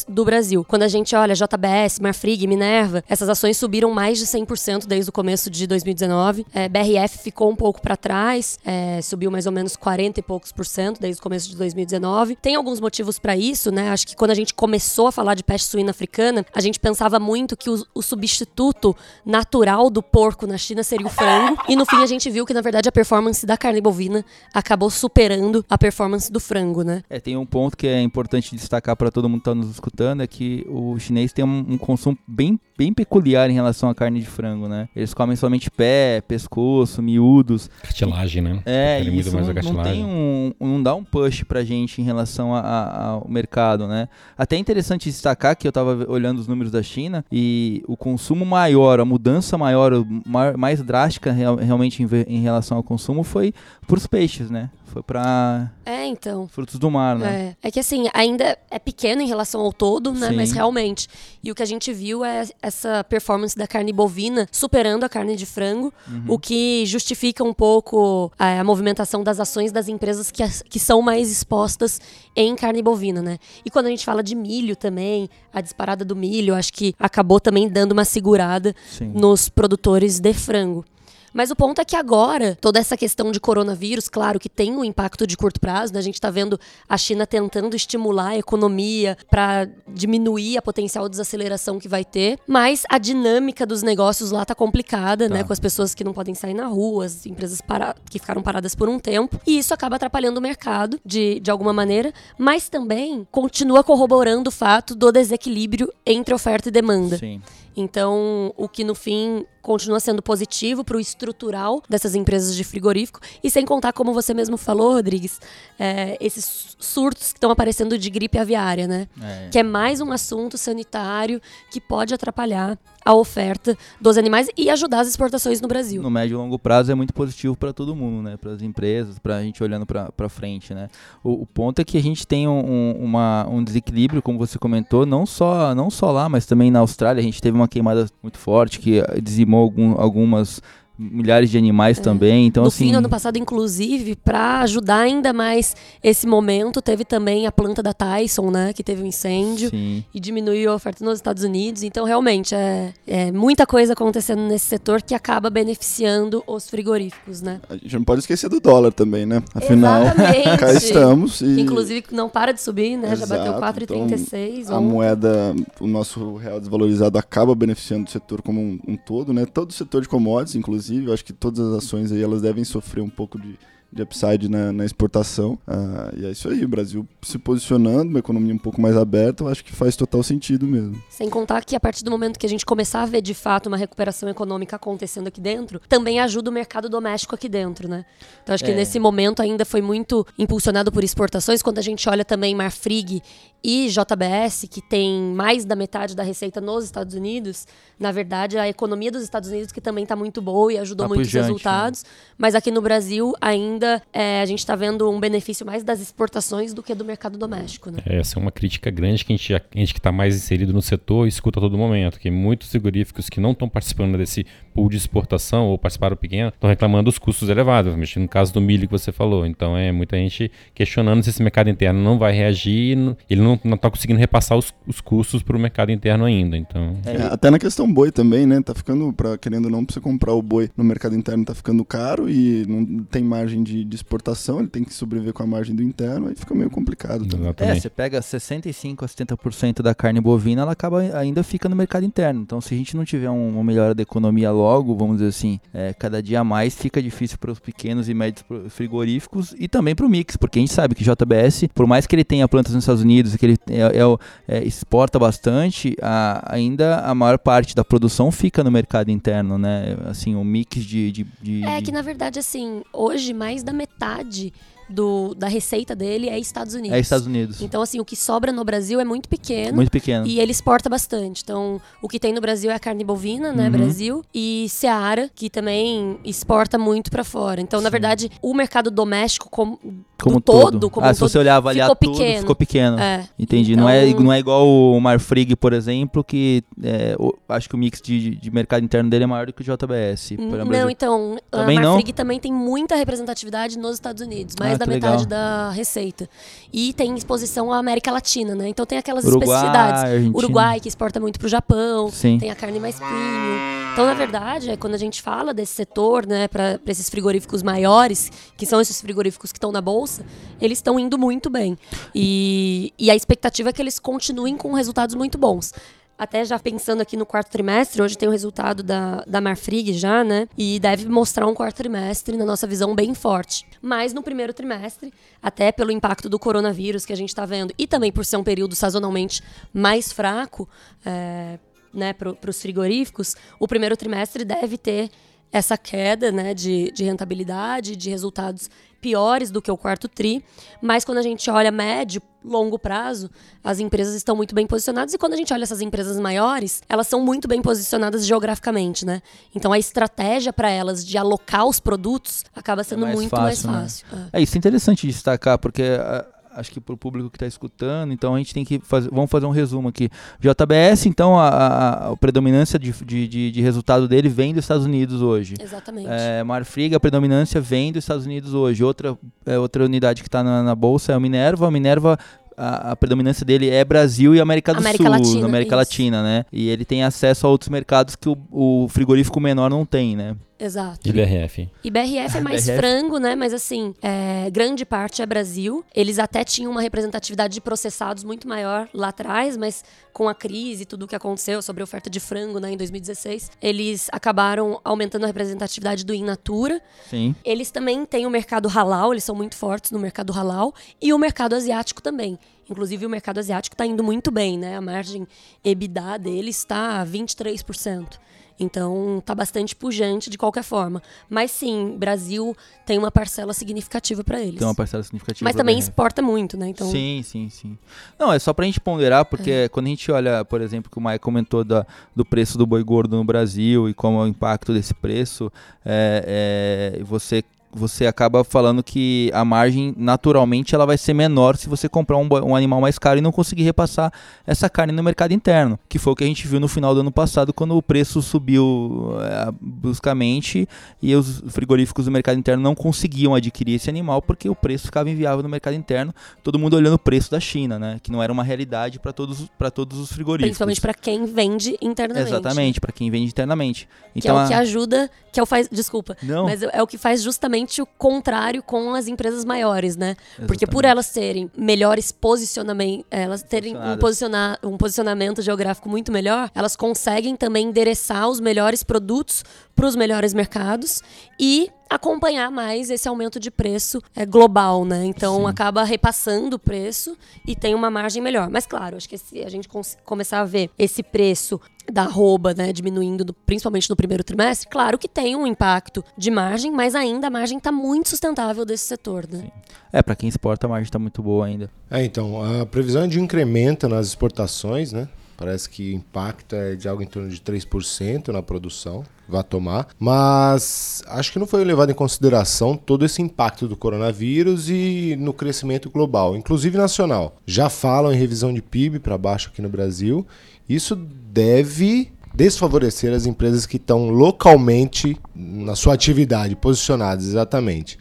do 0.08 0.24
Brasil. 0.24 0.64
Quando 0.64 0.82
a 0.82 0.88
gente 0.88 1.14
olha 1.14 1.34
JBS, 1.34 2.00
Marfrig, 2.00 2.46
Minerva, 2.46 3.04
essas 3.08 3.28
ações 3.28 3.56
subiram 3.56 3.92
mais 3.92 4.18
de 4.18 4.26
100% 4.26 4.86
desde 4.86 5.10
o 5.10 5.12
começo 5.12 5.48
de 5.48 5.66
2019. 5.66 6.44
É, 6.52 6.68
BRF 6.68 7.18
ficou 7.18 7.50
um 7.50 7.54
pouco 7.54 7.80
para 7.80 7.96
trás, 7.96 8.58
é, 8.64 9.00
subiu 9.00 9.30
mais 9.30 9.46
ou 9.46 9.52
menos 9.52 9.76
40 9.76 10.18
e 10.18 10.22
poucos 10.22 10.50
por 10.50 10.66
cento 10.66 11.00
desde 11.00 11.20
o 11.20 11.22
começo 11.22 11.48
de 11.48 11.56
2019. 11.56 12.36
Tem 12.36 12.56
alguns 12.56 12.80
motivos 12.80 13.18
para 13.18 13.36
isso, 13.36 13.70
né? 13.70 13.90
Acho 13.90 14.06
que 14.06 14.16
quando 14.16 14.32
a 14.32 14.34
gente 14.34 14.52
começou 14.52 15.06
a 15.06 15.12
falar 15.12 15.34
de 15.34 15.44
peste 15.44 15.68
suína 15.68 15.90
africana, 15.90 16.44
a 16.52 16.60
gente 16.60 16.80
pensava 16.80 17.20
muito 17.20 17.56
que 17.56 17.70
o, 17.70 17.86
o 17.94 18.02
substituto 18.02 18.96
natural 19.24 19.88
do 19.88 20.02
porco 20.02 20.46
na 20.46 20.58
China 20.58 20.82
seria 20.82 21.06
o 21.06 21.10
frango. 21.10 21.62
E 21.68 21.76
no 21.76 21.86
fim 21.86 22.02
a 22.02 22.06
gente 22.06 22.28
viu 22.28 22.44
que, 22.44 22.52
na 22.52 22.60
verdade, 22.60 22.88
a 22.88 22.92
performance 22.92 23.46
da 23.46 23.56
carne 23.56 23.80
bovina 23.80 24.24
acabou 24.52 24.90
superando 24.90 25.64
a 25.70 25.78
performance 25.78 26.30
do 26.32 26.40
frango, 26.40 26.82
né? 26.82 27.04
É, 27.08 27.20
tem 27.20 27.36
um 27.36 27.46
ponto 27.46 27.76
que 27.76 27.86
é 27.86 28.02
importante 28.02 28.56
destacar 28.56 28.96
para 28.96 29.10
todo 29.10 29.28
mundo 29.28 29.43
que 29.44 29.50
está 29.50 29.54
nos 29.54 29.70
escutando, 29.70 30.22
é 30.22 30.26
que 30.26 30.64
o 30.68 30.98
chinês 30.98 31.32
tem 31.32 31.44
um, 31.44 31.64
um 31.70 31.76
consumo 31.78 32.16
bem, 32.26 32.58
bem 32.78 32.92
peculiar 32.94 33.50
em 33.50 33.52
relação 33.52 33.90
à 33.90 33.94
carne 33.94 34.18
de 34.20 34.26
frango, 34.26 34.66
né? 34.66 34.88
Eles 34.96 35.12
comem 35.12 35.36
somente 35.36 35.70
pé, 35.70 36.22
pescoço, 36.26 37.02
miúdos. 37.02 37.68
Cartilagem, 37.82 38.40
né? 38.42 38.62
É, 38.64 39.00
isso 39.02 39.34
mais 39.34 39.46
não, 39.48 39.52
a 39.52 39.62
não 39.62 39.82
tem 39.82 40.04
um, 40.04 40.52
não 40.58 40.82
dá 40.82 40.94
um 40.94 41.04
push 41.04 41.42
pra 41.44 41.62
gente 41.62 42.00
em 42.00 42.04
relação 42.04 42.54
a- 42.54 42.60
a- 42.60 43.06
ao 43.10 43.26
mercado, 43.28 43.86
né? 43.86 44.08
Até 44.38 44.56
é 44.56 44.58
interessante 44.58 45.10
destacar 45.10 45.54
que 45.56 45.68
eu 45.68 45.72
tava 45.72 46.06
olhando 46.10 46.38
os 46.38 46.48
números 46.48 46.72
da 46.72 46.82
China 46.82 47.24
e 47.30 47.82
o 47.86 47.96
consumo 47.96 48.46
maior, 48.46 48.98
a 48.98 49.04
mudança 49.04 49.58
maior, 49.58 49.92
o 49.92 50.06
ma- 50.26 50.56
mais 50.56 50.80
drástica 50.82 51.30
real- 51.32 51.56
realmente 51.56 52.02
em, 52.02 52.08
em 52.28 52.40
relação 52.40 52.78
ao 52.78 52.82
consumo 52.82 53.22
foi 53.22 53.52
pros 53.86 54.06
peixes, 54.06 54.48
né? 54.50 54.70
Foi 54.94 55.02
pra 55.02 55.72
É, 55.84 56.06
então. 56.06 56.46
frutos 56.46 56.78
do 56.78 56.88
mar, 56.88 57.18
né? 57.18 57.56
É. 57.62 57.68
é 57.68 57.70
que 57.72 57.80
assim, 57.80 58.06
ainda 58.14 58.56
é 58.70 58.78
pequeno 58.78 59.20
em 59.22 59.26
relação 59.26 59.60
ao 59.60 59.72
todo, 59.72 60.12
né? 60.12 60.28
Sim. 60.28 60.36
Mas 60.36 60.52
realmente. 60.52 61.08
E 61.42 61.50
o 61.50 61.54
que 61.54 61.62
a 61.64 61.66
gente 61.66 61.92
viu 61.92 62.24
é 62.24 62.46
essa 62.62 63.02
performance 63.02 63.56
da 63.58 63.66
carne 63.66 63.92
bovina 63.92 64.48
superando 64.52 65.02
a 65.02 65.08
carne 65.08 65.34
de 65.34 65.44
frango, 65.46 65.92
Uhum. 66.08 66.24
o 66.28 66.38
que 66.38 66.86
justifica 66.86 67.42
um 67.42 67.52
pouco 67.52 68.30
é, 68.38 68.60
a 68.60 68.62
movimentação 68.64 69.24
das 69.24 69.40
ações 69.40 69.72
das 69.72 69.88
empresas 69.88 70.30
que, 70.30 70.42
as- 70.44 70.62
que 70.62 70.78
são 70.78 71.02
mais 71.02 71.28
expostas 71.30 72.00
em 72.36 72.54
carne 72.54 72.80
bovina, 72.80 73.20
né? 73.20 73.38
E 73.64 73.70
quando 73.70 73.86
a 73.86 73.90
gente 73.90 74.04
fala 74.04 74.22
de 74.22 74.36
milho 74.36 74.76
também, 74.76 75.28
a 75.52 75.60
disparada 75.60 76.04
do 76.04 76.14
milho, 76.14 76.54
acho 76.54 76.72
que 76.72 76.94
acabou 77.00 77.40
também 77.40 77.68
dando 77.68 77.90
uma 77.92 78.04
segurada 78.04 78.72
Sim. 78.92 79.12
nos 79.12 79.48
produtores 79.48 80.20
de 80.20 80.32
frango. 80.32 80.84
Mas 81.34 81.50
o 81.50 81.56
ponto 81.56 81.80
é 81.80 81.84
que 81.84 81.96
agora, 81.96 82.56
toda 82.60 82.78
essa 82.78 82.96
questão 82.96 83.32
de 83.32 83.40
coronavírus, 83.40 84.08
claro 84.08 84.38
que 84.38 84.48
tem 84.48 84.72
um 84.72 84.84
impacto 84.84 85.26
de 85.26 85.36
curto 85.36 85.60
prazo, 85.60 85.92
né? 85.92 85.98
A 85.98 86.02
gente 86.02 86.14
está 86.14 86.30
vendo 86.30 86.58
a 86.88 86.96
China 86.96 87.26
tentando 87.26 87.74
estimular 87.74 88.28
a 88.28 88.38
economia 88.38 89.18
para 89.28 89.68
diminuir 89.88 90.56
a 90.56 90.62
potencial 90.62 91.08
desaceleração 91.08 91.80
que 91.80 91.88
vai 91.88 92.04
ter, 92.04 92.38
mas 92.46 92.84
a 92.88 92.98
dinâmica 92.98 93.66
dos 93.66 93.82
negócios 93.82 94.30
lá 94.30 94.44
tá 94.44 94.54
complicada, 94.54 95.28
né? 95.28 95.42
Com 95.42 95.52
as 95.52 95.60
pessoas 95.60 95.94
que 95.94 96.04
não 96.04 96.12
podem 96.12 96.34
sair 96.34 96.54
na 96.54 96.66
rua, 96.66 97.06
as 97.06 97.26
empresas 97.26 97.60
para... 97.60 97.96
que 98.08 98.20
ficaram 98.20 98.42
paradas 98.42 98.74
por 98.76 98.88
um 98.88 99.00
tempo, 99.00 99.40
e 99.44 99.58
isso 99.58 99.74
acaba 99.74 99.96
atrapalhando 99.96 100.38
o 100.38 100.42
mercado 100.42 101.00
de, 101.04 101.40
de 101.40 101.50
alguma 101.50 101.72
maneira, 101.72 102.12
mas 102.38 102.68
também 102.68 103.26
continua 103.32 103.82
corroborando 103.82 104.48
o 104.48 104.52
fato 104.52 104.94
do 104.94 105.10
desequilíbrio 105.10 105.92
entre 106.06 106.32
oferta 106.32 106.68
e 106.68 106.72
demanda. 106.72 107.18
Sim. 107.18 107.42
Então, 107.76 108.52
o 108.56 108.68
que 108.68 108.84
no 108.84 108.94
fim 108.94 109.44
continua 109.64 109.98
sendo 109.98 110.22
positivo 110.22 110.84
para 110.84 110.96
o 110.96 111.00
estrutural 111.00 111.82
dessas 111.88 112.14
empresas 112.14 112.54
de 112.54 112.62
frigorífico. 112.62 113.18
E 113.42 113.50
sem 113.50 113.64
contar, 113.64 113.92
como 113.92 114.12
você 114.12 114.34
mesmo 114.34 114.56
falou, 114.56 114.92
Rodrigues, 114.92 115.40
é, 115.78 116.16
esses 116.20 116.76
surtos 116.78 117.32
que 117.32 117.38
estão 117.38 117.50
aparecendo 117.50 117.96
de 117.98 118.10
gripe 118.10 118.38
aviária, 118.38 118.86
né? 118.86 119.08
É. 119.20 119.48
Que 119.50 119.58
é 119.58 119.62
mais 119.62 120.00
um 120.00 120.12
assunto 120.12 120.58
sanitário 120.58 121.40
que 121.70 121.80
pode 121.80 122.12
atrapalhar 122.12 122.78
a 123.04 123.14
oferta 123.14 123.76
dos 124.00 124.16
animais 124.16 124.48
e 124.56 124.70
ajudar 124.70 125.00
as 125.00 125.08
exportações 125.08 125.60
no 125.60 125.68
Brasil. 125.68 126.02
No 126.02 126.10
médio 126.10 126.34
e 126.34 126.38
longo 126.38 126.58
prazo 126.58 126.90
é 126.90 126.94
muito 126.94 127.12
positivo 127.12 127.56
para 127.56 127.72
todo 127.72 127.94
mundo, 127.94 128.22
né? 128.22 128.36
Para 128.36 128.52
as 128.52 128.62
empresas, 128.62 129.18
para 129.18 129.36
a 129.36 129.42
gente 129.42 129.62
olhando 129.62 129.84
para 129.84 130.28
frente, 130.28 130.72
né? 130.72 130.88
O, 131.22 131.42
o 131.42 131.46
ponto 131.46 131.80
é 131.80 131.84
que 131.84 131.98
a 131.98 132.02
gente 132.02 132.26
tem 132.26 132.48
um, 132.48 132.60
um- 132.64 133.04
uma- 133.04 133.46
um 133.48 133.62
desequilíbrio, 133.62 134.22
como 134.22 134.38
você 134.38 134.58
comentou, 134.58 135.04
não 135.04 135.26
só, 135.26 135.74
não 135.74 135.90
só 135.90 136.10
lá, 136.10 136.28
mas 136.28 136.46
também 136.46 136.70
na 136.70 136.78
Austrália. 136.80 137.20
A 137.20 137.24
gente 137.24 137.42
teve 137.42 137.56
uma 137.56 137.68
queimada 137.68 138.06
muito 138.22 138.38
forte 138.38 138.78
que 138.80 138.98
eh, 139.00 139.20
dizimou 139.22 139.62
algum- 139.62 140.00
algumas 140.00 140.62
milhares 140.98 141.50
de 141.50 141.58
animais 141.58 141.98
também. 141.98 142.46
Então, 142.46 142.62
É. 142.62 142.64
no 142.64 142.68
assim. 142.68 142.84
fim 142.86 142.92
do 142.92 142.98
ano 142.98 143.08
passado, 143.08 143.36
inclusive, 143.36 144.14
para 144.16 144.60
ajudar 144.60 145.00
ainda 145.00 145.32
mais 145.32 145.74
esse 146.02 146.26
momento, 146.26 146.80
teve 146.80 147.04
também 147.04 147.46
a 147.46 147.52
planta 147.52 147.82
da 147.82 147.92
Tyson, 147.92 148.50
né? 148.50 148.72
Que 148.72 148.82
teve 148.84 149.02
um 149.02 149.06
incêndio. 149.06 149.70
Sim. 149.70 150.04
e 150.14 150.20
diminuiu 150.20 150.70
a 150.70 150.74
oferta 150.74 151.04
nos 151.04 151.14
Estados 151.18 151.42
Unidos. 151.42 151.82
Então, 151.82 152.04
realmente, 152.04 152.54
é, 152.54 152.92
é 153.06 153.32
muita 153.32 153.66
coisa 153.66 153.92
acontecendo 153.92 154.42
nesse 154.42 154.66
setor 154.66 155.02
que 155.02 155.14
acaba 155.14 155.50
beneficiando 155.50 156.42
os 156.46 156.68
frigoríficos, 156.68 157.42
né? 157.42 157.60
A 157.68 157.74
gente 157.76 157.94
não 157.94 158.04
pode 158.04 158.20
esquecer 158.20 158.48
do 158.48 158.60
dólar 158.60 158.92
também, 158.92 159.26
né? 159.26 159.42
Afinal, 159.54 160.02
Exatamente. 160.02 160.56
cá 160.58 160.72
estamos. 160.72 161.40
E... 161.40 161.54
Que, 161.56 161.60
inclusive, 161.62 162.04
não 162.12 162.28
para 162.28 162.52
de 162.52 162.60
subir, 162.60 162.96
né? 162.96 163.16
Já 163.16 163.26
bateu 163.26 163.52
Exato, 163.56 163.80
4,36. 163.80 164.58
Então, 164.60 164.76
a 164.76 164.78
ontem. 164.78 164.88
moeda, 164.92 165.54
o 165.80 165.86
nosso 165.86 166.36
real 166.36 166.60
desvalorizado 166.60 167.18
acaba 167.18 167.54
beneficiando 167.54 168.06
o 168.08 168.10
setor 168.10 168.42
como 168.42 168.60
um, 168.60 168.78
um 168.86 168.96
todo, 168.96 169.32
né? 169.32 169.44
Todo 169.46 169.70
o 169.70 169.72
setor 169.72 170.02
de 170.02 170.08
commodities, 170.08 170.54
inclusive, 170.54 170.83
eu 170.92 171.12
acho 171.12 171.24
que 171.24 171.32
todas 171.32 171.60
as 171.60 171.84
ações 171.84 172.12
aí 172.12 172.22
elas 172.22 172.42
devem 172.42 172.64
sofrer 172.64 173.02
um 173.02 173.08
pouco 173.08 173.38
de, 173.38 173.58
de 173.92 174.02
upside 174.02 174.48
na, 174.48 174.72
na 174.72 174.84
exportação. 174.84 175.58
Ah, 175.66 176.10
e 176.16 176.26
é 176.26 176.30
isso 176.30 176.48
aí, 176.48 176.64
o 176.64 176.68
Brasil 176.68 177.06
se 177.22 177.38
posicionando, 177.38 178.10
uma 178.10 178.18
economia 178.18 178.52
um 178.52 178.58
pouco 178.58 178.80
mais 178.80 178.96
aberta, 178.96 179.44
eu 179.44 179.48
acho 179.48 179.64
que 179.64 179.72
faz 179.72 179.96
total 179.96 180.22
sentido 180.22 180.66
mesmo. 180.66 181.00
Sem 181.08 181.30
contar 181.30 181.64
que 181.64 181.74
a 181.76 181.80
partir 181.80 182.02
do 182.04 182.10
momento 182.10 182.38
que 182.38 182.46
a 182.46 182.48
gente 182.48 182.66
começar 182.66 183.02
a 183.02 183.06
ver 183.06 183.22
de 183.22 183.34
fato 183.34 183.66
uma 183.68 183.76
recuperação 183.76 184.28
econômica 184.28 184.76
acontecendo 184.76 185.28
aqui 185.28 185.40
dentro, 185.40 185.80
também 185.88 186.18
ajuda 186.20 186.50
o 186.50 186.52
mercado 186.52 186.88
doméstico 186.88 187.34
aqui 187.34 187.48
dentro, 187.48 187.88
né? 187.88 188.04
Então 188.42 188.54
acho 188.54 188.64
que 188.64 188.72
É. 188.72 188.74
nesse 188.74 188.98
momento 188.98 189.40
ainda 189.40 189.64
foi 189.64 189.80
muito 189.80 190.26
impulsionado 190.38 190.90
por 190.90 191.04
exportações. 191.04 191.62
Quando 191.62 191.78
a 191.78 191.82
gente 191.82 192.08
olha 192.08 192.24
também 192.24 192.54
Marfrig 192.54 193.22
e 193.64 193.88
JBS, 193.88 194.66
que 194.70 194.82
tem 194.82 195.32
mais 195.34 195.64
da 195.64 195.74
metade 195.74 196.14
da 196.14 196.22
receita 196.22 196.60
nos 196.60 196.84
Estados 196.84 197.14
Unidos, 197.14 197.66
na 197.98 198.12
verdade 198.12 198.58
a 198.58 198.68
economia 198.68 199.10
dos 199.10 199.22
Estados 199.22 199.48
Unidos 199.48 199.72
que 199.72 199.80
também 199.80 200.02
está 200.02 200.14
muito 200.14 200.42
boa 200.42 200.70
e 200.72 200.78
ajudou 200.78 201.04
Tá 201.04 201.08
muito 201.08 201.22
os 201.22 201.28
pujante, 201.28 201.46
resultados. 201.46 202.04
Mas 202.36 202.54
aqui 202.54 202.70
no 202.70 202.82
Brasil 202.82 203.32
ainda 203.40 204.02
é, 204.12 204.40
a 204.42 204.46
gente 204.46 204.58
está 204.58 204.76
vendo 204.76 205.10
um 205.10 205.18
benefício 205.18 205.64
mais 205.64 205.82
das 205.82 206.00
exportações 206.00 206.74
do 206.74 206.82
que 206.82 206.94
do 206.94 207.04
mercado 207.04 207.38
doméstico, 207.38 207.90
né? 207.90 207.98
Essa 208.04 208.38
é 208.38 208.42
uma 208.42 208.52
crítica 208.52 208.90
grande 208.90 209.24
que 209.24 209.32
a 209.32 209.36
gente, 209.36 209.54
a 209.54 209.62
gente 209.74 209.94
que 209.94 210.00
está 210.00 210.12
mais 210.12 210.36
inserido 210.36 210.72
no 210.72 210.82
setor 210.82 211.26
escuta 211.26 211.58
a 211.58 211.62
todo 211.62 211.78
momento, 211.78 212.20
que 212.20 212.30
muitos 212.30 212.68
frigoríficos 212.68 213.30
que 213.30 213.40
não 213.40 213.52
estão 213.52 213.68
participando 213.68 214.18
desse 214.18 214.46
pool 214.74 214.90
de 214.90 214.96
exportação 214.96 215.68
ou 215.68 215.78
participaram 215.78 216.16
pequeno 216.16 216.48
estão 216.48 216.68
reclamando 216.68 217.04
dos 217.04 217.18
custos 217.18 217.48
elevados, 217.48 217.94
no 218.16 218.28
caso 218.28 218.52
do 218.52 218.60
milho 218.60 218.86
que 218.86 218.92
você 218.92 219.12
falou. 219.12 219.46
Então 219.46 219.76
é 219.76 219.90
muita 219.90 220.16
gente 220.16 220.50
questionando 220.74 221.22
se 221.22 221.30
esse 221.30 221.42
mercado 221.42 221.70
interno 221.70 222.02
não 222.02 222.18
vai 222.18 222.32
reagir, 222.32 222.98
ele 223.28 223.40
não 223.40 223.53
está 223.64 223.90
conseguindo 223.90 224.18
repassar 224.20 224.56
os, 224.58 224.74
os 224.86 225.00
custos 225.00 225.42
para 225.42 225.56
o 225.56 225.60
mercado 225.60 225.90
interno 225.92 226.24
ainda. 226.24 226.56
Então 226.56 226.94
É, 227.06 227.14
É, 227.16 227.22
até 227.24 227.50
na 227.50 227.58
questão 227.58 227.92
boi 227.92 228.10
também, 228.10 228.46
né? 228.46 228.60
Tá 228.62 228.74
ficando, 228.74 229.12
pra, 229.12 229.36
querendo 229.38 229.66
ou 229.66 229.70
não, 229.70 229.84
pra 229.84 229.94
você 229.94 230.00
comprar 230.00 230.32
o 230.32 230.42
boi 230.42 230.68
no 230.76 230.84
mercado 230.84 231.14
interno 231.16 231.44
tá 231.44 231.54
ficando 231.54 231.84
caro 231.84 232.28
e 232.28 232.64
não 232.68 233.04
tem 233.04 233.22
margem 233.22 233.62
de, 233.62 233.84
de 233.84 233.94
exportação, 233.96 234.58
ele 234.60 234.68
tem 234.68 234.84
que 234.84 234.92
sobreviver 234.94 235.32
com 235.32 235.42
a 235.42 235.46
margem 235.46 235.74
do 235.74 235.82
interno, 235.82 236.28
aí 236.28 236.34
fica 236.34 236.54
meio 236.54 236.70
complicado 236.70 237.26
também. 237.26 237.48
É, 237.58 237.74
você 237.80 237.90
pega 237.90 238.20
65 238.20 239.04
a 239.04 239.08
70% 239.08 239.82
da 239.82 239.94
carne 239.94 240.20
bovina, 240.20 240.62
ela 240.62 240.72
acaba 240.72 241.00
ainda 241.16 241.42
fica 241.42 241.68
no 241.68 241.76
mercado 241.76 242.04
interno. 242.04 242.40
Então, 242.42 242.60
se 242.60 242.74
a 242.74 242.76
gente 242.76 242.96
não 242.96 243.04
tiver 243.04 243.30
um- 243.30 243.50
uma 243.54 243.64
melhora 243.64 243.94
da 243.94 244.02
economia 244.02 244.50
logo, 244.50 244.94
vamos 244.96 245.16
dizer 245.18 245.28
assim, 245.28 245.60
é, 245.72 245.92
cada 245.94 246.22
dia 246.22 246.42
mais 246.44 246.74
fica 246.74 247.02
difícil 247.02 247.38
para 247.38 247.50
os 247.50 247.58
pequenos 247.60 248.08
e 248.08 248.14
médios 248.14 248.44
frigoríficos 248.68 249.54
e 249.58 249.66
também 249.68 249.94
para 249.94 250.04
o 250.06 250.08
mix, 250.08 250.36
porque 250.36 250.58
a 250.58 250.62
gente 250.62 250.72
sabe 250.72 250.94
que 250.94 251.02
JBS, 251.04 251.68
por 251.74 251.86
mais 251.86 252.06
que 252.06 252.14
ele 252.14 252.24
tenha 252.24 252.46
plantas 252.48 252.74
nos 252.74 252.84
Estados 252.84 253.02
Unidos, 253.02 253.34
que 253.46 253.72
ele 253.72 253.80
é- 253.80 253.98
é 253.98 254.56
é, 254.58 254.64
exporta 254.64 255.18
bastante, 255.18 255.94
a- 256.02 256.42
ainda 256.54 257.00
a 257.00 257.14
maior 257.14 257.38
parte 257.38 257.74
da 257.74 257.84
produção 257.84 258.30
fica 258.30 258.62
no 258.64 258.70
mercado 258.70 259.10
interno, 259.10 259.58
né? 259.58 259.96
Assim, 260.06 260.34
o 260.34 260.44
mix 260.44 260.82
de, 260.84 261.12
de, 261.12 261.26
de- 261.42 261.64
É 261.64 261.80
que, 261.82 261.92
na 261.92 262.02
verdade, 262.02 262.38
assim, 262.38 262.82
hoje 262.92 263.32
mais 263.32 263.62
da 263.62 263.72
metade 263.72 264.52
do, 264.88 265.34
da 265.34 265.48
receita 265.48 265.94
dele 265.96 266.28
é 266.28 266.38
Estados 266.38 266.74
Unidos. 266.74 266.96
é 266.96 267.00
Estados 267.00 267.26
Unidos. 267.26 267.60
Então, 267.62 267.80
assim, 267.82 268.00
o 268.00 268.04
que 268.04 268.16
sobra 268.16 268.52
no 268.52 268.64
Brasil 268.64 269.00
é 269.00 269.04
muito 269.04 269.28
pequeno. 269.28 269.74
Muito 269.76 269.90
pequeno. 269.90 270.26
E 270.26 270.40
ele 270.40 270.50
exporta 270.52 270.88
bastante. 270.88 271.42
Então, 271.42 271.80
o 272.02 272.08
que 272.08 272.18
tem 272.20 272.32
no 272.32 272.40
Brasil 272.40 272.70
é 272.70 272.74
a 272.74 272.78
carne 272.78 273.04
bovina, 273.04 273.52
né, 273.52 273.64
Uhum. 273.66 273.70
Brasil, 273.72 274.24
e 274.34 274.66
Seara, 274.68 275.30
que 275.34 275.48
também 275.50 276.18
exporta 276.24 276.78
muito 276.78 277.10
pra 277.10 277.24
fora. 277.24 277.60
Então, 277.60 277.80
na 277.80 277.88
Sim. 277.88 277.92
verdade, 277.92 278.30
o 278.42 278.52
mercado 278.54 278.90
doméstico 278.90 279.48
como, 279.50 279.78
como 280.22 280.36
do 280.36 280.40
todo, 280.40 280.90
como 280.90 281.06
ah, 281.06 281.10
um 281.10 281.14
se 281.14 281.20
todo, 281.20 281.28
você 281.28 281.38
olhar 281.38 281.56
avaliar 281.56 281.88
ficou 281.90 281.96
tudo, 282.12 282.18
pequeno. 282.18 282.40
ficou 282.40 282.54
pequeno. 282.56 282.98
é. 282.98 283.28
Entendi. 283.38 283.76
Não, 283.76 283.88
é, 283.88 284.06
Então- 284.08 284.22
não 284.24 284.32
é 284.32 284.38
igual 284.38 284.66
o 284.66 285.00
Marfrig, 285.00 285.54
por 285.56 285.72
exemplo, 285.72 286.22
que 286.24 286.62
é, 286.82 287.14
o- 287.18 287.34
acho 287.48 287.68
que 287.68 287.74
o 287.74 287.78
mix 287.78 288.00
de, 288.00 288.30
de 288.36 288.50
mercado 288.50 288.84
interno 288.84 289.08
dele 289.10 289.24
é 289.24 289.26
maior 289.26 289.46
do 289.46 289.52
que 289.52 289.62
o 289.62 289.64
JBS. 289.64 290.36
para 290.36 290.58
Não, 290.58 290.66
Brasil. 290.66 290.90
então, 290.90 291.36
Também 291.50 291.78
a 291.78 291.82
não? 291.82 291.92
Marfrig 291.94 292.12
também 292.12 292.38
tem 292.40 292.52
muita 292.52 292.94
representatividade 292.96 293.78
nos 293.78 293.94
Estados 293.94 294.22
Unidos, 294.22 294.54
mais 294.78 294.82
Ah, 294.82 294.86
da 294.86 294.92
metade 294.92 295.24
legal. 295.24 295.26
da 295.26 295.70
receita. 295.70 296.28
E 296.72 296.92
tem 296.92 297.14
exposição 297.16 297.72
à 297.72 297.78
América 297.78 298.10
Latina, 298.10 298.54
né? 298.54 298.68
Então 298.68 298.84
tem 298.84 298.98
aquelas 298.98 299.24
Uruguai, 299.24 299.46
especificidades. 299.46 300.02
Argentina. 300.04 300.36
Uruguai, 300.36 300.80
que 300.80 300.88
exporta 300.88 301.20
muito 301.20 301.38
pro 301.38 301.48
Japão, 301.48 302.10
Sim. 302.10 302.38
tem 302.38 302.50
a 302.50 302.54
carne 302.54 302.78
mais 302.80 302.96
premium. 302.96 303.84
Então, 303.92 304.06
na 304.06 304.14
verdade, 304.14 304.70
é 304.70 304.76
quando 304.76 304.94
a 304.94 304.98
gente 304.98 305.22
fala 305.22 305.54
desse 305.54 305.72
setor, 305.74 306.26
né, 306.26 306.48
para 306.48 306.80
esses 306.88 307.08
frigoríficos 307.08 307.62
maiores, 307.62 308.28
que 308.56 308.66
são 308.66 308.80
esses 308.80 309.00
frigoríficos 309.00 309.52
que 309.52 309.56
estão 309.58 309.70
na 309.70 309.80
bolsa, 309.80 310.26
eles 310.60 310.78
estão 310.78 310.98
indo 310.98 311.16
muito 311.16 311.48
bem. 311.48 311.78
E, 312.12 312.92
e 312.98 313.08
a 313.10 313.14
expectativa 313.14 313.68
é 313.70 313.72
que 313.72 313.80
eles 313.80 314.00
continuem 314.00 314.56
com 314.56 314.72
resultados 314.72 315.14
muito 315.14 315.38
bons. 315.38 315.72
Até 316.16 316.44
já 316.44 316.58
pensando 316.58 317.00
aqui 317.00 317.16
no 317.16 317.26
quarto 317.26 317.50
trimestre, 317.50 318.00
hoje 318.00 318.16
tem 318.16 318.28
o 318.28 318.32
resultado 318.32 318.82
da, 318.84 319.24
da 319.26 319.40
Marfrig 319.40 319.92
já, 319.94 320.22
né? 320.22 320.48
E 320.56 320.78
deve 320.78 321.08
mostrar 321.08 321.46
um 321.46 321.54
quarto 321.54 321.76
trimestre, 321.76 322.36
na 322.36 322.44
nossa 322.44 322.66
visão, 322.68 322.94
bem 322.94 323.14
forte. 323.14 323.66
Mas 323.82 324.14
no 324.14 324.22
primeiro 324.22 324.54
trimestre, 324.54 325.12
até 325.42 325.72
pelo 325.72 325.90
impacto 325.90 326.28
do 326.28 326.38
coronavírus 326.38 327.04
que 327.04 327.12
a 327.12 327.16
gente 327.16 327.30
está 327.30 327.44
vendo, 327.44 327.74
e 327.76 327.86
também 327.86 328.12
por 328.12 328.24
ser 328.24 328.36
um 328.36 328.44
período 328.44 328.76
sazonalmente 328.76 329.42
mais 329.72 330.12
fraco, 330.12 330.68
é, 331.04 331.58
né, 331.92 332.12
para 332.12 332.50
os 332.50 332.62
frigoríficos, 332.62 333.34
o 333.58 333.66
primeiro 333.66 333.96
trimestre 333.96 334.44
deve 334.44 334.78
ter 334.78 335.10
essa 335.54 335.78
queda 335.78 336.32
né, 336.32 336.52
de, 336.52 336.90
de 336.90 337.04
rentabilidade, 337.04 337.94
de 337.94 338.10
resultados 338.10 338.68
piores 339.00 339.52
do 339.52 339.62
que 339.62 339.70
o 339.70 339.76
quarto 339.76 340.08
TRI, 340.08 340.44
mas 340.82 341.04
quando 341.04 341.18
a 341.18 341.22
gente 341.22 341.48
olha 341.48 341.70
médio, 341.70 342.20
longo 342.44 342.76
prazo, 342.76 343.30
as 343.62 343.78
empresas 343.78 344.16
estão 344.16 344.34
muito 344.34 344.52
bem 344.52 344.66
posicionadas 344.66 345.14
e 345.14 345.18
quando 345.18 345.34
a 345.34 345.36
gente 345.36 345.52
olha 345.52 345.62
essas 345.62 345.80
empresas 345.80 346.18
maiores, 346.18 346.82
elas 346.88 347.06
são 347.06 347.20
muito 347.20 347.46
bem 347.46 347.62
posicionadas 347.62 348.26
geograficamente, 348.26 349.06
né? 349.06 349.22
Então 349.54 349.72
a 349.72 349.78
estratégia 349.78 350.52
para 350.52 350.70
elas 350.70 351.06
de 351.06 351.16
alocar 351.16 351.66
os 351.66 351.78
produtos 351.78 352.44
acaba 352.52 352.82
sendo 352.82 353.02
é 353.02 353.06
mais 353.06 353.14
muito 353.14 353.30
fácil, 353.30 353.70
mais 353.70 354.00
fácil. 354.00 354.06
Né? 354.10 354.30
É. 354.32 354.40
é. 354.40 354.42
isso 354.42 354.56
é 354.56 354.58
interessante 354.58 355.06
destacar, 355.06 355.56
porque 355.56 355.84
ah, 356.00 356.26
acho 356.54 356.70
que 356.70 356.80
para 356.80 356.94
o 356.94 356.96
público 356.96 357.30
que 357.30 357.36
está 357.36 357.46
escutando, 357.46 358.12
então 358.12 358.34
a 358.34 358.38
gente 358.38 358.54
tem 358.54 358.64
que 358.64 358.80
fazer, 358.80 359.10
vamos 359.10 359.30
fazer 359.30 359.46
um 359.46 359.50
resumo 359.50 359.88
aqui. 359.88 360.08
JBS, 360.40 361.06
então, 361.06 361.38
a, 361.38 361.48
a, 361.48 362.12
a 362.12 362.16
predominância 362.16 362.78
de, 362.78 362.92
de, 363.04 363.50
de, 363.50 363.60
resultado 363.60 364.08
dele 364.08 364.28
vem 364.28 364.54
dos 364.54 364.64
Estados 364.64 364.84
Unidos 364.84 365.22
hoje. 365.22 365.54
Exatamente. 365.60 366.08
É, 366.10 366.42
Marfrig, 366.42 366.94
a 366.94 367.00
predominância 367.00 367.60
vem 367.60 367.92
dos 367.92 368.04
Estados 368.04 368.26
Unidos 368.26 368.54
hoje. 368.54 368.82
Outra, 368.84 369.16
é, 369.44 369.58
outra 369.58 369.84
unidade 369.84 370.22
que 370.22 370.28
está 370.28 370.42
na, 370.42 370.62
na, 370.62 370.74
bolsa 370.74 371.12
é 371.12 371.14
a 371.14 371.20
Minerva. 371.20 371.66
A 371.66 371.70
Minerva 371.70 372.18
a, 372.56 372.92
a, 372.92 372.96
predominância 372.96 373.44
dele 373.44 373.68
é 373.68 373.84
Brasil 373.84 374.34
e 374.34 374.40
América 374.40 374.72
do 374.72 374.78
América 374.78 375.04
Sul, 375.04 375.12
Latina, 375.12 375.46
América 375.46 375.70
isso. 375.70 375.76
Latina, 375.76 376.22
né? 376.22 376.44
E 376.52 376.68
ele 376.68 376.84
tem 376.84 377.02
acesso 377.02 377.46
a 377.46 377.50
outros 377.50 377.68
mercados 377.68 378.16
que 378.16 378.28
o, 378.28 378.36
o 378.50 378.88
frigorífico 378.88 379.40
menor 379.40 379.70
não 379.70 379.84
tem, 379.84 380.16
né? 380.16 380.36
Exato. 380.64 381.06
E 381.06 381.12
BRF? 381.12 381.68
E 381.84 381.90
BRF 381.90 382.38
é 382.38 382.40
mais 382.40 382.64
BRF? 382.64 382.78
frango, 382.78 383.18
né? 383.18 383.36
Mas 383.36 383.52
assim, 383.52 383.94
é, 384.00 384.48
grande 384.50 384.84
parte 384.84 385.20
é 385.20 385.26
Brasil. 385.26 385.84
Eles 385.94 386.18
até 386.18 386.42
tinham 386.42 386.72
uma 386.72 386.80
representatividade 386.80 387.54
de 387.54 387.60
processados 387.60 388.24
muito 388.24 388.48
maior 388.48 388.88
lá 388.94 389.08
atrás, 389.08 389.56
mas 389.56 389.84
com 390.12 390.28
a 390.28 390.34
crise 390.34 390.84
e 390.84 390.86
tudo 390.86 391.04
o 391.04 391.08
que 391.08 391.14
aconteceu 391.14 391.60
sobre 391.60 391.82
a 391.82 391.84
oferta 391.84 392.08
de 392.08 392.18
frango 392.18 392.58
né, 392.58 392.72
em 392.72 392.76
2016, 392.76 393.50
eles 393.60 394.08
acabaram 394.10 394.80
aumentando 394.84 395.24
a 395.24 395.26
representatividade 395.26 396.04
do 396.04 396.14
in 396.14 396.24
natura. 396.24 396.80
Sim. 397.10 397.34
Eles 397.44 397.70
também 397.70 398.06
têm 398.06 398.24
o 398.24 398.30
mercado 398.30 398.68
halal, 398.68 399.12
eles 399.12 399.24
são 399.24 399.34
muito 399.34 399.56
fortes 399.56 399.90
no 399.90 399.98
mercado 399.98 400.32
halal, 400.32 400.72
e 401.02 401.12
o 401.12 401.18
mercado 401.18 401.54
asiático 401.54 402.00
também. 402.00 402.38
Inclusive, 402.70 403.04
o 403.04 403.10
mercado 403.10 403.38
asiático 403.38 403.74
está 403.74 403.84
indo 403.84 404.02
muito 404.02 404.30
bem, 404.30 404.58
né? 404.58 404.76
A 404.76 404.80
margem 404.80 405.26
EBITDA 405.62 406.18
deles 406.18 406.58
está 406.58 407.02
a 407.02 407.06
23%. 407.06 408.18
Então, 408.58 409.22
tá 409.24 409.34
bastante 409.34 409.74
pujante 409.74 410.30
de 410.30 410.38
qualquer 410.38 410.62
forma. 410.62 411.02
Mas 411.28 411.50
sim, 411.50 411.96
Brasil 411.98 412.56
tem 412.86 412.98
uma 412.98 413.10
parcela 413.10 413.52
significativa 413.52 414.22
para 414.22 414.40
eles. 414.40 414.58
Tem 414.58 414.66
uma 414.66 414.74
parcela 414.74 415.02
significativa. 415.02 415.44
Mas 415.44 415.56
também 415.56 415.78
exporta 415.78 416.22
muito, 416.22 416.56
né? 416.56 416.68
Então... 416.68 416.88
Sim, 416.90 417.22
sim, 417.24 417.48
sim. 417.50 417.76
Não, 418.18 418.32
é 418.32 418.38
só 418.38 418.52
pra 418.52 418.64
gente 418.64 418.80
ponderar, 418.80 419.24
porque 419.24 419.50
é. 419.50 419.68
quando 419.68 419.86
a 419.86 419.90
gente 419.90 420.10
olha, 420.12 420.44
por 420.44 420.60
exemplo, 420.60 420.90
que 420.90 420.98
o 420.98 421.00
Maia 421.00 421.18
comentou 421.18 421.64
da, 421.64 421.84
do 422.14 422.24
preço 422.24 422.56
do 422.56 422.66
boi 422.66 422.84
gordo 422.84 423.16
no 423.16 423.24
Brasil 423.24 423.88
e 423.88 423.94
como 423.94 424.20
é 424.20 424.22
o 424.22 424.26
impacto 424.26 424.72
desse 424.72 424.94
preço, 424.94 425.50
é, 425.84 426.94
é, 426.98 427.04
você 427.04 427.42
você 427.74 428.06
acaba 428.06 428.44
falando 428.44 428.82
que 428.82 429.30
a 429.34 429.44
margem 429.44 429.94
naturalmente 429.96 430.74
ela 430.74 430.86
vai 430.86 430.96
ser 430.96 431.12
menor 431.12 431.56
se 431.56 431.68
você 431.68 431.88
comprar 431.88 432.16
um, 432.16 432.28
um, 432.44 432.54
animal 432.54 432.80
mais 432.80 432.98
caro 432.98 433.18
e 433.18 433.20
não 433.20 433.32
conseguir 433.32 433.64
repassar 433.64 434.12
essa 434.46 434.70
carne 434.70 434.92
no 434.92 435.02
mercado 435.02 435.32
interno, 435.32 435.78
que 435.88 435.98
foi 435.98 436.12
o 436.12 436.16
que 436.16 436.24
a 436.24 436.26
gente 436.26 436.46
viu 436.46 436.60
no 436.60 436.68
final 436.68 436.94
do 436.94 437.00
ano 437.00 437.10
passado 437.10 437.52
quando 437.52 437.76
o 437.76 437.82
preço 437.82 438.22
subiu 438.22 439.16
é, 439.20 439.52
bruscamente 439.60 440.68
e 441.02 441.14
os 441.14 441.42
frigoríficos 441.48 442.04
do 442.04 442.10
mercado 442.10 442.38
interno 442.38 442.62
não 442.62 442.74
conseguiam 442.74 443.34
adquirir 443.34 443.74
esse 443.74 443.90
animal 443.90 444.22
porque 444.22 444.48
o 444.48 444.54
preço 444.54 444.86
ficava 444.86 445.10
inviável 445.10 445.42
no 445.42 445.48
mercado 445.48 445.74
interno, 445.74 446.14
todo 446.42 446.58
mundo 446.58 446.74
olhando 446.74 446.94
o 446.94 446.98
preço 446.98 447.30
da 447.30 447.40
China, 447.40 447.78
né, 447.78 447.98
que 448.02 448.12
não 448.12 448.22
era 448.22 448.32
uma 448.32 448.44
realidade 448.44 448.98
para 448.98 449.12
todos 449.12 449.48
para 449.58 449.70
todos 449.70 449.98
os 449.98 450.12
frigoríficos. 450.12 450.48
Principalmente 450.48 450.80
para 450.80 450.94
quem 450.94 451.24
vende 451.26 451.76
internamente. 451.80 452.28
Exatamente, 452.28 452.80
para 452.80 452.92
quem 452.92 453.10
vende 453.10 453.28
internamente. 453.28 453.88
Então, 454.14 454.36
que 454.36 454.42
é 454.42 454.44
o 454.44 454.48
que 454.48 454.54
ajuda, 454.54 455.10
que 455.32 455.40
é 455.40 455.42
o 455.42 455.46
faz, 455.46 455.68
desculpa, 455.70 456.16
não. 456.22 456.44
mas 456.44 456.62
é 456.62 456.82
o 456.82 456.86
que 456.86 456.96
faz 456.96 457.22
justamente 457.22 457.63
exatamente 457.64 457.82
o 457.82 457.86
contrário 457.86 458.62
com 458.62 458.94
as 458.94 459.08
empresas 459.08 459.44
maiores, 459.44 459.96
né? 459.96 460.10
Exatamente. 460.10 460.46
Porque 460.46 460.66
por 460.66 460.84
elas 460.84 461.10
terem 461.10 461.50
melhores 461.56 462.12
posicionamentos, 462.12 463.04
elas 463.10 463.42
terem 463.42 463.76
um, 463.76 463.96
posicionar, 463.98 464.58
um 464.62 464.76
posicionamento 464.76 465.42
geográfico 465.42 465.88
muito 465.88 466.12
melhor, 466.12 466.50
elas 466.54 466.76
conseguem 466.76 467.36
também 467.36 467.68
endereçar 467.68 468.28
os 468.28 468.40
melhores 468.40 468.82
produtos 468.82 469.44
para 469.74 469.86
os 469.86 469.96
melhores 469.96 470.32
mercados 470.32 471.02
e 471.38 471.70
acompanhar 471.88 472.50
mais 472.50 472.90
esse 472.90 473.08
aumento 473.08 473.38
de 473.38 473.50
preço 473.50 474.02
é, 474.14 474.24
global, 474.26 474.84
né? 474.84 475.04
Então 475.04 475.40
Sim. 475.40 475.46
acaba 475.46 475.84
repassando 475.84 476.56
o 476.56 476.58
preço 476.58 477.16
e 477.46 477.54
tem 477.54 477.74
uma 477.74 477.90
margem 477.90 478.22
melhor. 478.22 478.50
Mas 478.50 478.66
claro, 478.66 478.96
acho 478.96 479.08
que 479.08 479.18
se 479.18 479.42
a 479.42 479.48
gente 479.48 479.68
começar 480.04 480.40
a 480.40 480.44
ver 480.44 480.70
esse 480.78 481.02
preço 481.02 481.60
da 481.92 482.02
arroba, 482.02 482.54
né, 482.54 482.72
diminuindo, 482.72 483.24
do, 483.24 483.34
principalmente 483.34 483.90
no 483.90 483.96
primeiro 483.96 484.24
trimestre, 484.24 484.68
claro 484.70 484.96
que 484.98 485.06
tem 485.06 485.36
um 485.36 485.46
impacto 485.46 486.02
de 486.16 486.30
margem, 486.30 486.70
mas 486.72 486.94
ainda 486.94 487.26
a 487.26 487.30
margem 487.30 487.58
está 487.58 487.70
muito 487.70 488.08
sustentável 488.08 488.64
desse 488.64 488.84
setor, 488.84 489.26
né? 489.30 489.40
Sim. 489.40 489.50
É, 489.92 490.02
para 490.02 490.16
quem 490.16 490.28
exporta 490.28 490.66
a 490.66 490.70
margem 490.70 490.84
está 490.84 490.98
muito 490.98 491.22
boa 491.22 491.46
ainda. 491.46 491.70
É, 491.90 492.02
então, 492.02 492.42
a 492.42 492.64
previsão 492.64 493.04
é 493.04 493.06
de 493.06 493.20
incremento 493.20 493.88
nas 493.88 494.06
exportações, 494.06 494.92
né? 494.92 495.08
Parece 495.36 495.68
que 495.68 495.92
impacto 495.92 496.54
é 496.54 496.76
de 496.76 496.88
algo 496.88 497.02
em 497.02 497.06
torno 497.06 497.28
de 497.28 497.40
3% 497.40 498.28
na 498.28 498.42
produção 498.42 499.04
vai 499.28 499.42
tomar, 499.42 499.88
mas 499.98 501.02
acho 501.06 501.32
que 501.32 501.38
não 501.38 501.46
foi 501.46 501.64
levado 501.64 501.90
em 501.90 501.94
consideração 501.94 502.76
todo 502.76 503.04
esse 503.04 503.22
impacto 503.22 503.66
do 503.66 503.76
coronavírus 503.76 504.68
e 504.68 505.16
no 505.18 505.32
crescimento 505.32 505.90
global, 505.90 506.36
inclusive 506.36 506.76
nacional. 506.76 507.36
Já 507.46 507.70
falam 507.70 508.12
em 508.12 508.16
revisão 508.16 508.52
de 508.52 508.60
PIB 508.60 508.98
para 508.98 509.16
baixo 509.16 509.50
aqui 509.50 509.62
no 509.62 509.68
Brasil. 509.68 510.26
Isso 510.68 510.94
deve 510.94 512.12
desfavorecer 512.34 513.14
as 513.14 513.26
empresas 513.26 513.64
que 513.64 513.76
estão 513.76 514.10
localmente 514.10 515.16
na 515.34 515.76
sua 515.76 515.94
atividade, 515.94 516.56
posicionadas 516.56 517.26
exatamente. 517.26 517.98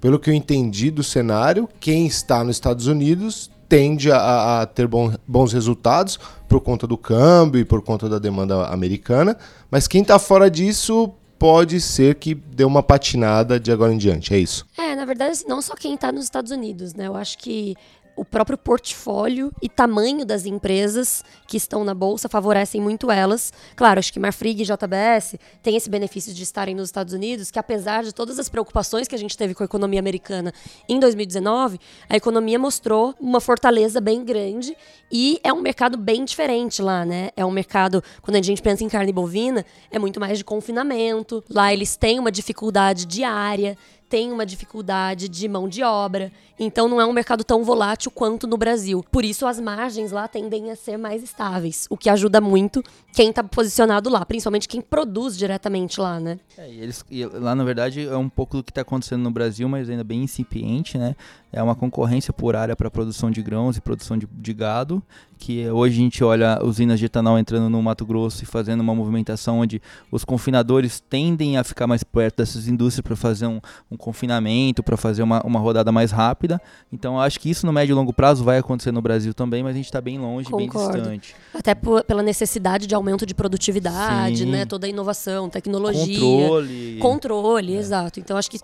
Pelo 0.00 0.18
que 0.18 0.30
eu 0.30 0.34
entendi 0.34 0.90
do 0.90 1.02
cenário, 1.02 1.68
quem 1.78 2.06
está 2.06 2.42
nos 2.42 2.56
Estados 2.56 2.86
Unidos 2.86 3.50
tende 3.72 4.12
a, 4.12 4.60
a 4.60 4.66
ter 4.66 4.86
bom, 4.86 5.14
bons 5.26 5.50
resultados 5.50 6.20
por 6.46 6.60
conta 6.60 6.86
do 6.86 6.98
câmbio 6.98 7.58
e 7.58 7.64
por 7.64 7.80
conta 7.80 8.06
da 8.06 8.18
demanda 8.18 8.66
americana, 8.66 9.34
mas 9.70 9.88
quem 9.88 10.02
está 10.02 10.18
fora 10.18 10.50
disso 10.50 11.10
pode 11.38 11.80
ser 11.80 12.16
que 12.16 12.34
dê 12.34 12.64
uma 12.64 12.82
patinada 12.82 13.58
de 13.58 13.72
agora 13.72 13.90
em 13.90 13.96
diante, 13.96 14.34
é 14.34 14.38
isso? 14.38 14.66
É, 14.76 14.94
na 14.94 15.06
verdade, 15.06 15.30
assim, 15.30 15.48
não 15.48 15.62
só 15.62 15.74
quem 15.74 15.94
está 15.94 16.12
nos 16.12 16.24
Estados 16.24 16.52
Unidos, 16.52 16.92
né? 16.92 17.06
Eu 17.06 17.16
acho 17.16 17.38
que 17.38 17.74
o 18.16 18.24
próprio 18.24 18.58
portfólio 18.58 19.52
e 19.60 19.68
tamanho 19.68 20.24
das 20.24 20.46
empresas 20.46 21.24
que 21.46 21.56
estão 21.56 21.84
na 21.84 21.94
bolsa 21.94 22.28
favorecem 22.28 22.80
muito 22.80 23.10
elas. 23.10 23.52
Claro, 23.74 23.98
acho 23.98 24.12
que 24.12 24.20
Marfrig 24.20 24.62
e 24.62 24.64
JBS 24.64 25.36
têm 25.62 25.76
esse 25.76 25.88
benefício 25.88 26.32
de 26.32 26.42
estarem 26.42 26.74
nos 26.74 26.88
Estados 26.88 27.14
Unidos, 27.14 27.50
que 27.50 27.58
apesar 27.58 28.04
de 28.04 28.12
todas 28.12 28.38
as 28.38 28.48
preocupações 28.48 29.08
que 29.08 29.14
a 29.14 29.18
gente 29.18 29.36
teve 29.36 29.54
com 29.54 29.62
a 29.62 29.66
economia 29.66 30.00
americana 30.00 30.52
em 30.88 30.98
2019, 30.98 31.78
a 32.08 32.16
economia 32.16 32.58
mostrou 32.58 33.14
uma 33.20 33.40
fortaleza 33.40 34.00
bem 34.00 34.24
grande 34.24 34.76
e 35.10 35.40
é 35.42 35.52
um 35.52 35.60
mercado 35.60 35.96
bem 35.96 36.24
diferente 36.24 36.80
lá, 36.80 37.04
né? 37.04 37.30
É 37.36 37.44
um 37.44 37.50
mercado, 37.50 38.02
quando 38.20 38.36
a 38.36 38.42
gente 38.42 38.62
pensa 38.62 38.84
em 38.84 38.88
carne 38.88 39.12
bovina, 39.12 39.64
é 39.90 39.98
muito 39.98 40.20
mais 40.20 40.38
de 40.38 40.44
confinamento. 40.44 41.42
Lá 41.48 41.72
eles 41.72 41.96
têm 41.96 42.18
uma 42.18 42.32
dificuldade 42.32 43.06
diária, 43.06 43.76
tem 44.12 44.30
uma 44.30 44.44
dificuldade 44.44 45.26
de 45.26 45.48
mão 45.48 45.66
de 45.66 45.82
obra, 45.82 46.30
então 46.60 46.86
não 46.86 47.00
é 47.00 47.06
um 47.06 47.14
mercado 47.14 47.42
tão 47.42 47.64
volátil 47.64 48.10
quanto 48.10 48.46
no 48.46 48.58
Brasil. 48.58 49.02
Por 49.10 49.24
isso 49.24 49.46
as 49.46 49.58
margens 49.58 50.12
lá 50.12 50.28
tendem 50.28 50.70
a 50.70 50.76
ser 50.76 50.98
mais 50.98 51.22
estáveis, 51.22 51.86
o 51.88 51.96
que 51.96 52.10
ajuda 52.10 52.38
muito 52.38 52.84
quem 53.14 53.30
está 53.30 53.42
posicionado 53.42 54.10
lá, 54.10 54.22
principalmente 54.26 54.68
quem 54.68 54.82
produz 54.82 55.34
diretamente 55.34 55.98
lá, 55.98 56.20
né? 56.20 56.38
É, 56.58 56.70
e 56.70 56.80
eles, 56.80 57.02
e 57.10 57.24
lá 57.24 57.54
na 57.54 57.64
verdade 57.64 58.06
é 58.06 58.16
um 58.18 58.28
pouco 58.28 58.58
do 58.58 58.62
que 58.62 58.70
está 58.70 58.82
acontecendo 58.82 59.22
no 59.22 59.30
Brasil, 59.30 59.66
mas 59.66 59.88
ainda 59.88 60.04
bem 60.04 60.22
incipiente, 60.22 60.98
né? 60.98 61.16
É 61.50 61.62
uma 61.62 61.74
concorrência 61.74 62.32
por 62.32 62.56
área 62.56 62.74
para 62.74 62.90
produção 62.90 63.30
de 63.30 63.42
grãos 63.42 63.76
e 63.76 63.80
produção 63.80 64.16
de, 64.16 64.26
de 64.26 64.54
gado, 64.54 65.02
que 65.36 65.68
hoje 65.68 66.00
a 66.00 66.02
gente 66.02 66.24
olha 66.24 66.58
usinas 66.64 66.98
de 66.98 67.06
etanol 67.06 67.38
entrando 67.38 67.68
no 67.68 67.82
Mato 67.82 68.06
Grosso 68.06 68.42
e 68.42 68.46
fazendo 68.46 68.80
uma 68.80 68.94
movimentação 68.94 69.58
onde 69.58 69.82
os 70.10 70.24
confinadores 70.24 71.00
tendem 71.00 71.58
a 71.58 71.64
ficar 71.64 71.86
mais 71.86 72.02
perto 72.02 72.36
dessas 72.36 72.68
indústrias 72.68 73.02
para 73.02 73.16
fazer 73.16 73.46
um, 73.46 73.60
um 73.90 73.96
confinamento, 74.02 74.82
para 74.82 74.96
fazer 74.96 75.22
uma, 75.22 75.40
uma 75.42 75.60
rodada 75.60 75.90
mais 75.92 76.10
rápida. 76.10 76.60
Então 76.92 77.18
acho 77.18 77.38
que 77.38 77.48
isso 77.48 77.64
no 77.64 77.72
médio 77.72 77.92
e 77.92 77.94
longo 77.94 78.12
prazo 78.12 78.44
vai 78.44 78.58
acontecer 78.58 78.92
no 78.92 79.00
Brasil 79.00 79.32
também, 79.32 79.62
mas 79.62 79.72
a 79.72 79.76
gente 79.76 79.86
está 79.86 80.00
bem 80.00 80.18
longe, 80.18 80.50
Concordo. 80.50 80.92
bem 80.92 81.18
distante. 81.18 81.36
Até 81.54 81.74
por, 81.74 82.02
pela 82.04 82.22
necessidade 82.22 82.86
de 82.86 82.94
aumento 82.94 83.24
de 83.24 83.34
produtividade, 83.34 84.38
Sim. 84.38 84.50
né? 84.50 84.66
Toda 84.66 84.86
a 84.86 84.90
inovação, 84.90 85.48
tecnologia. 85.48 86.18
Controle. 86.18 86.98
Controle, 86.98 87.76
é. 87.76 87.78
exato. 87.78 88.18
Então 88.18 88.36
acho 88.36 88.50
que 88.50 88.58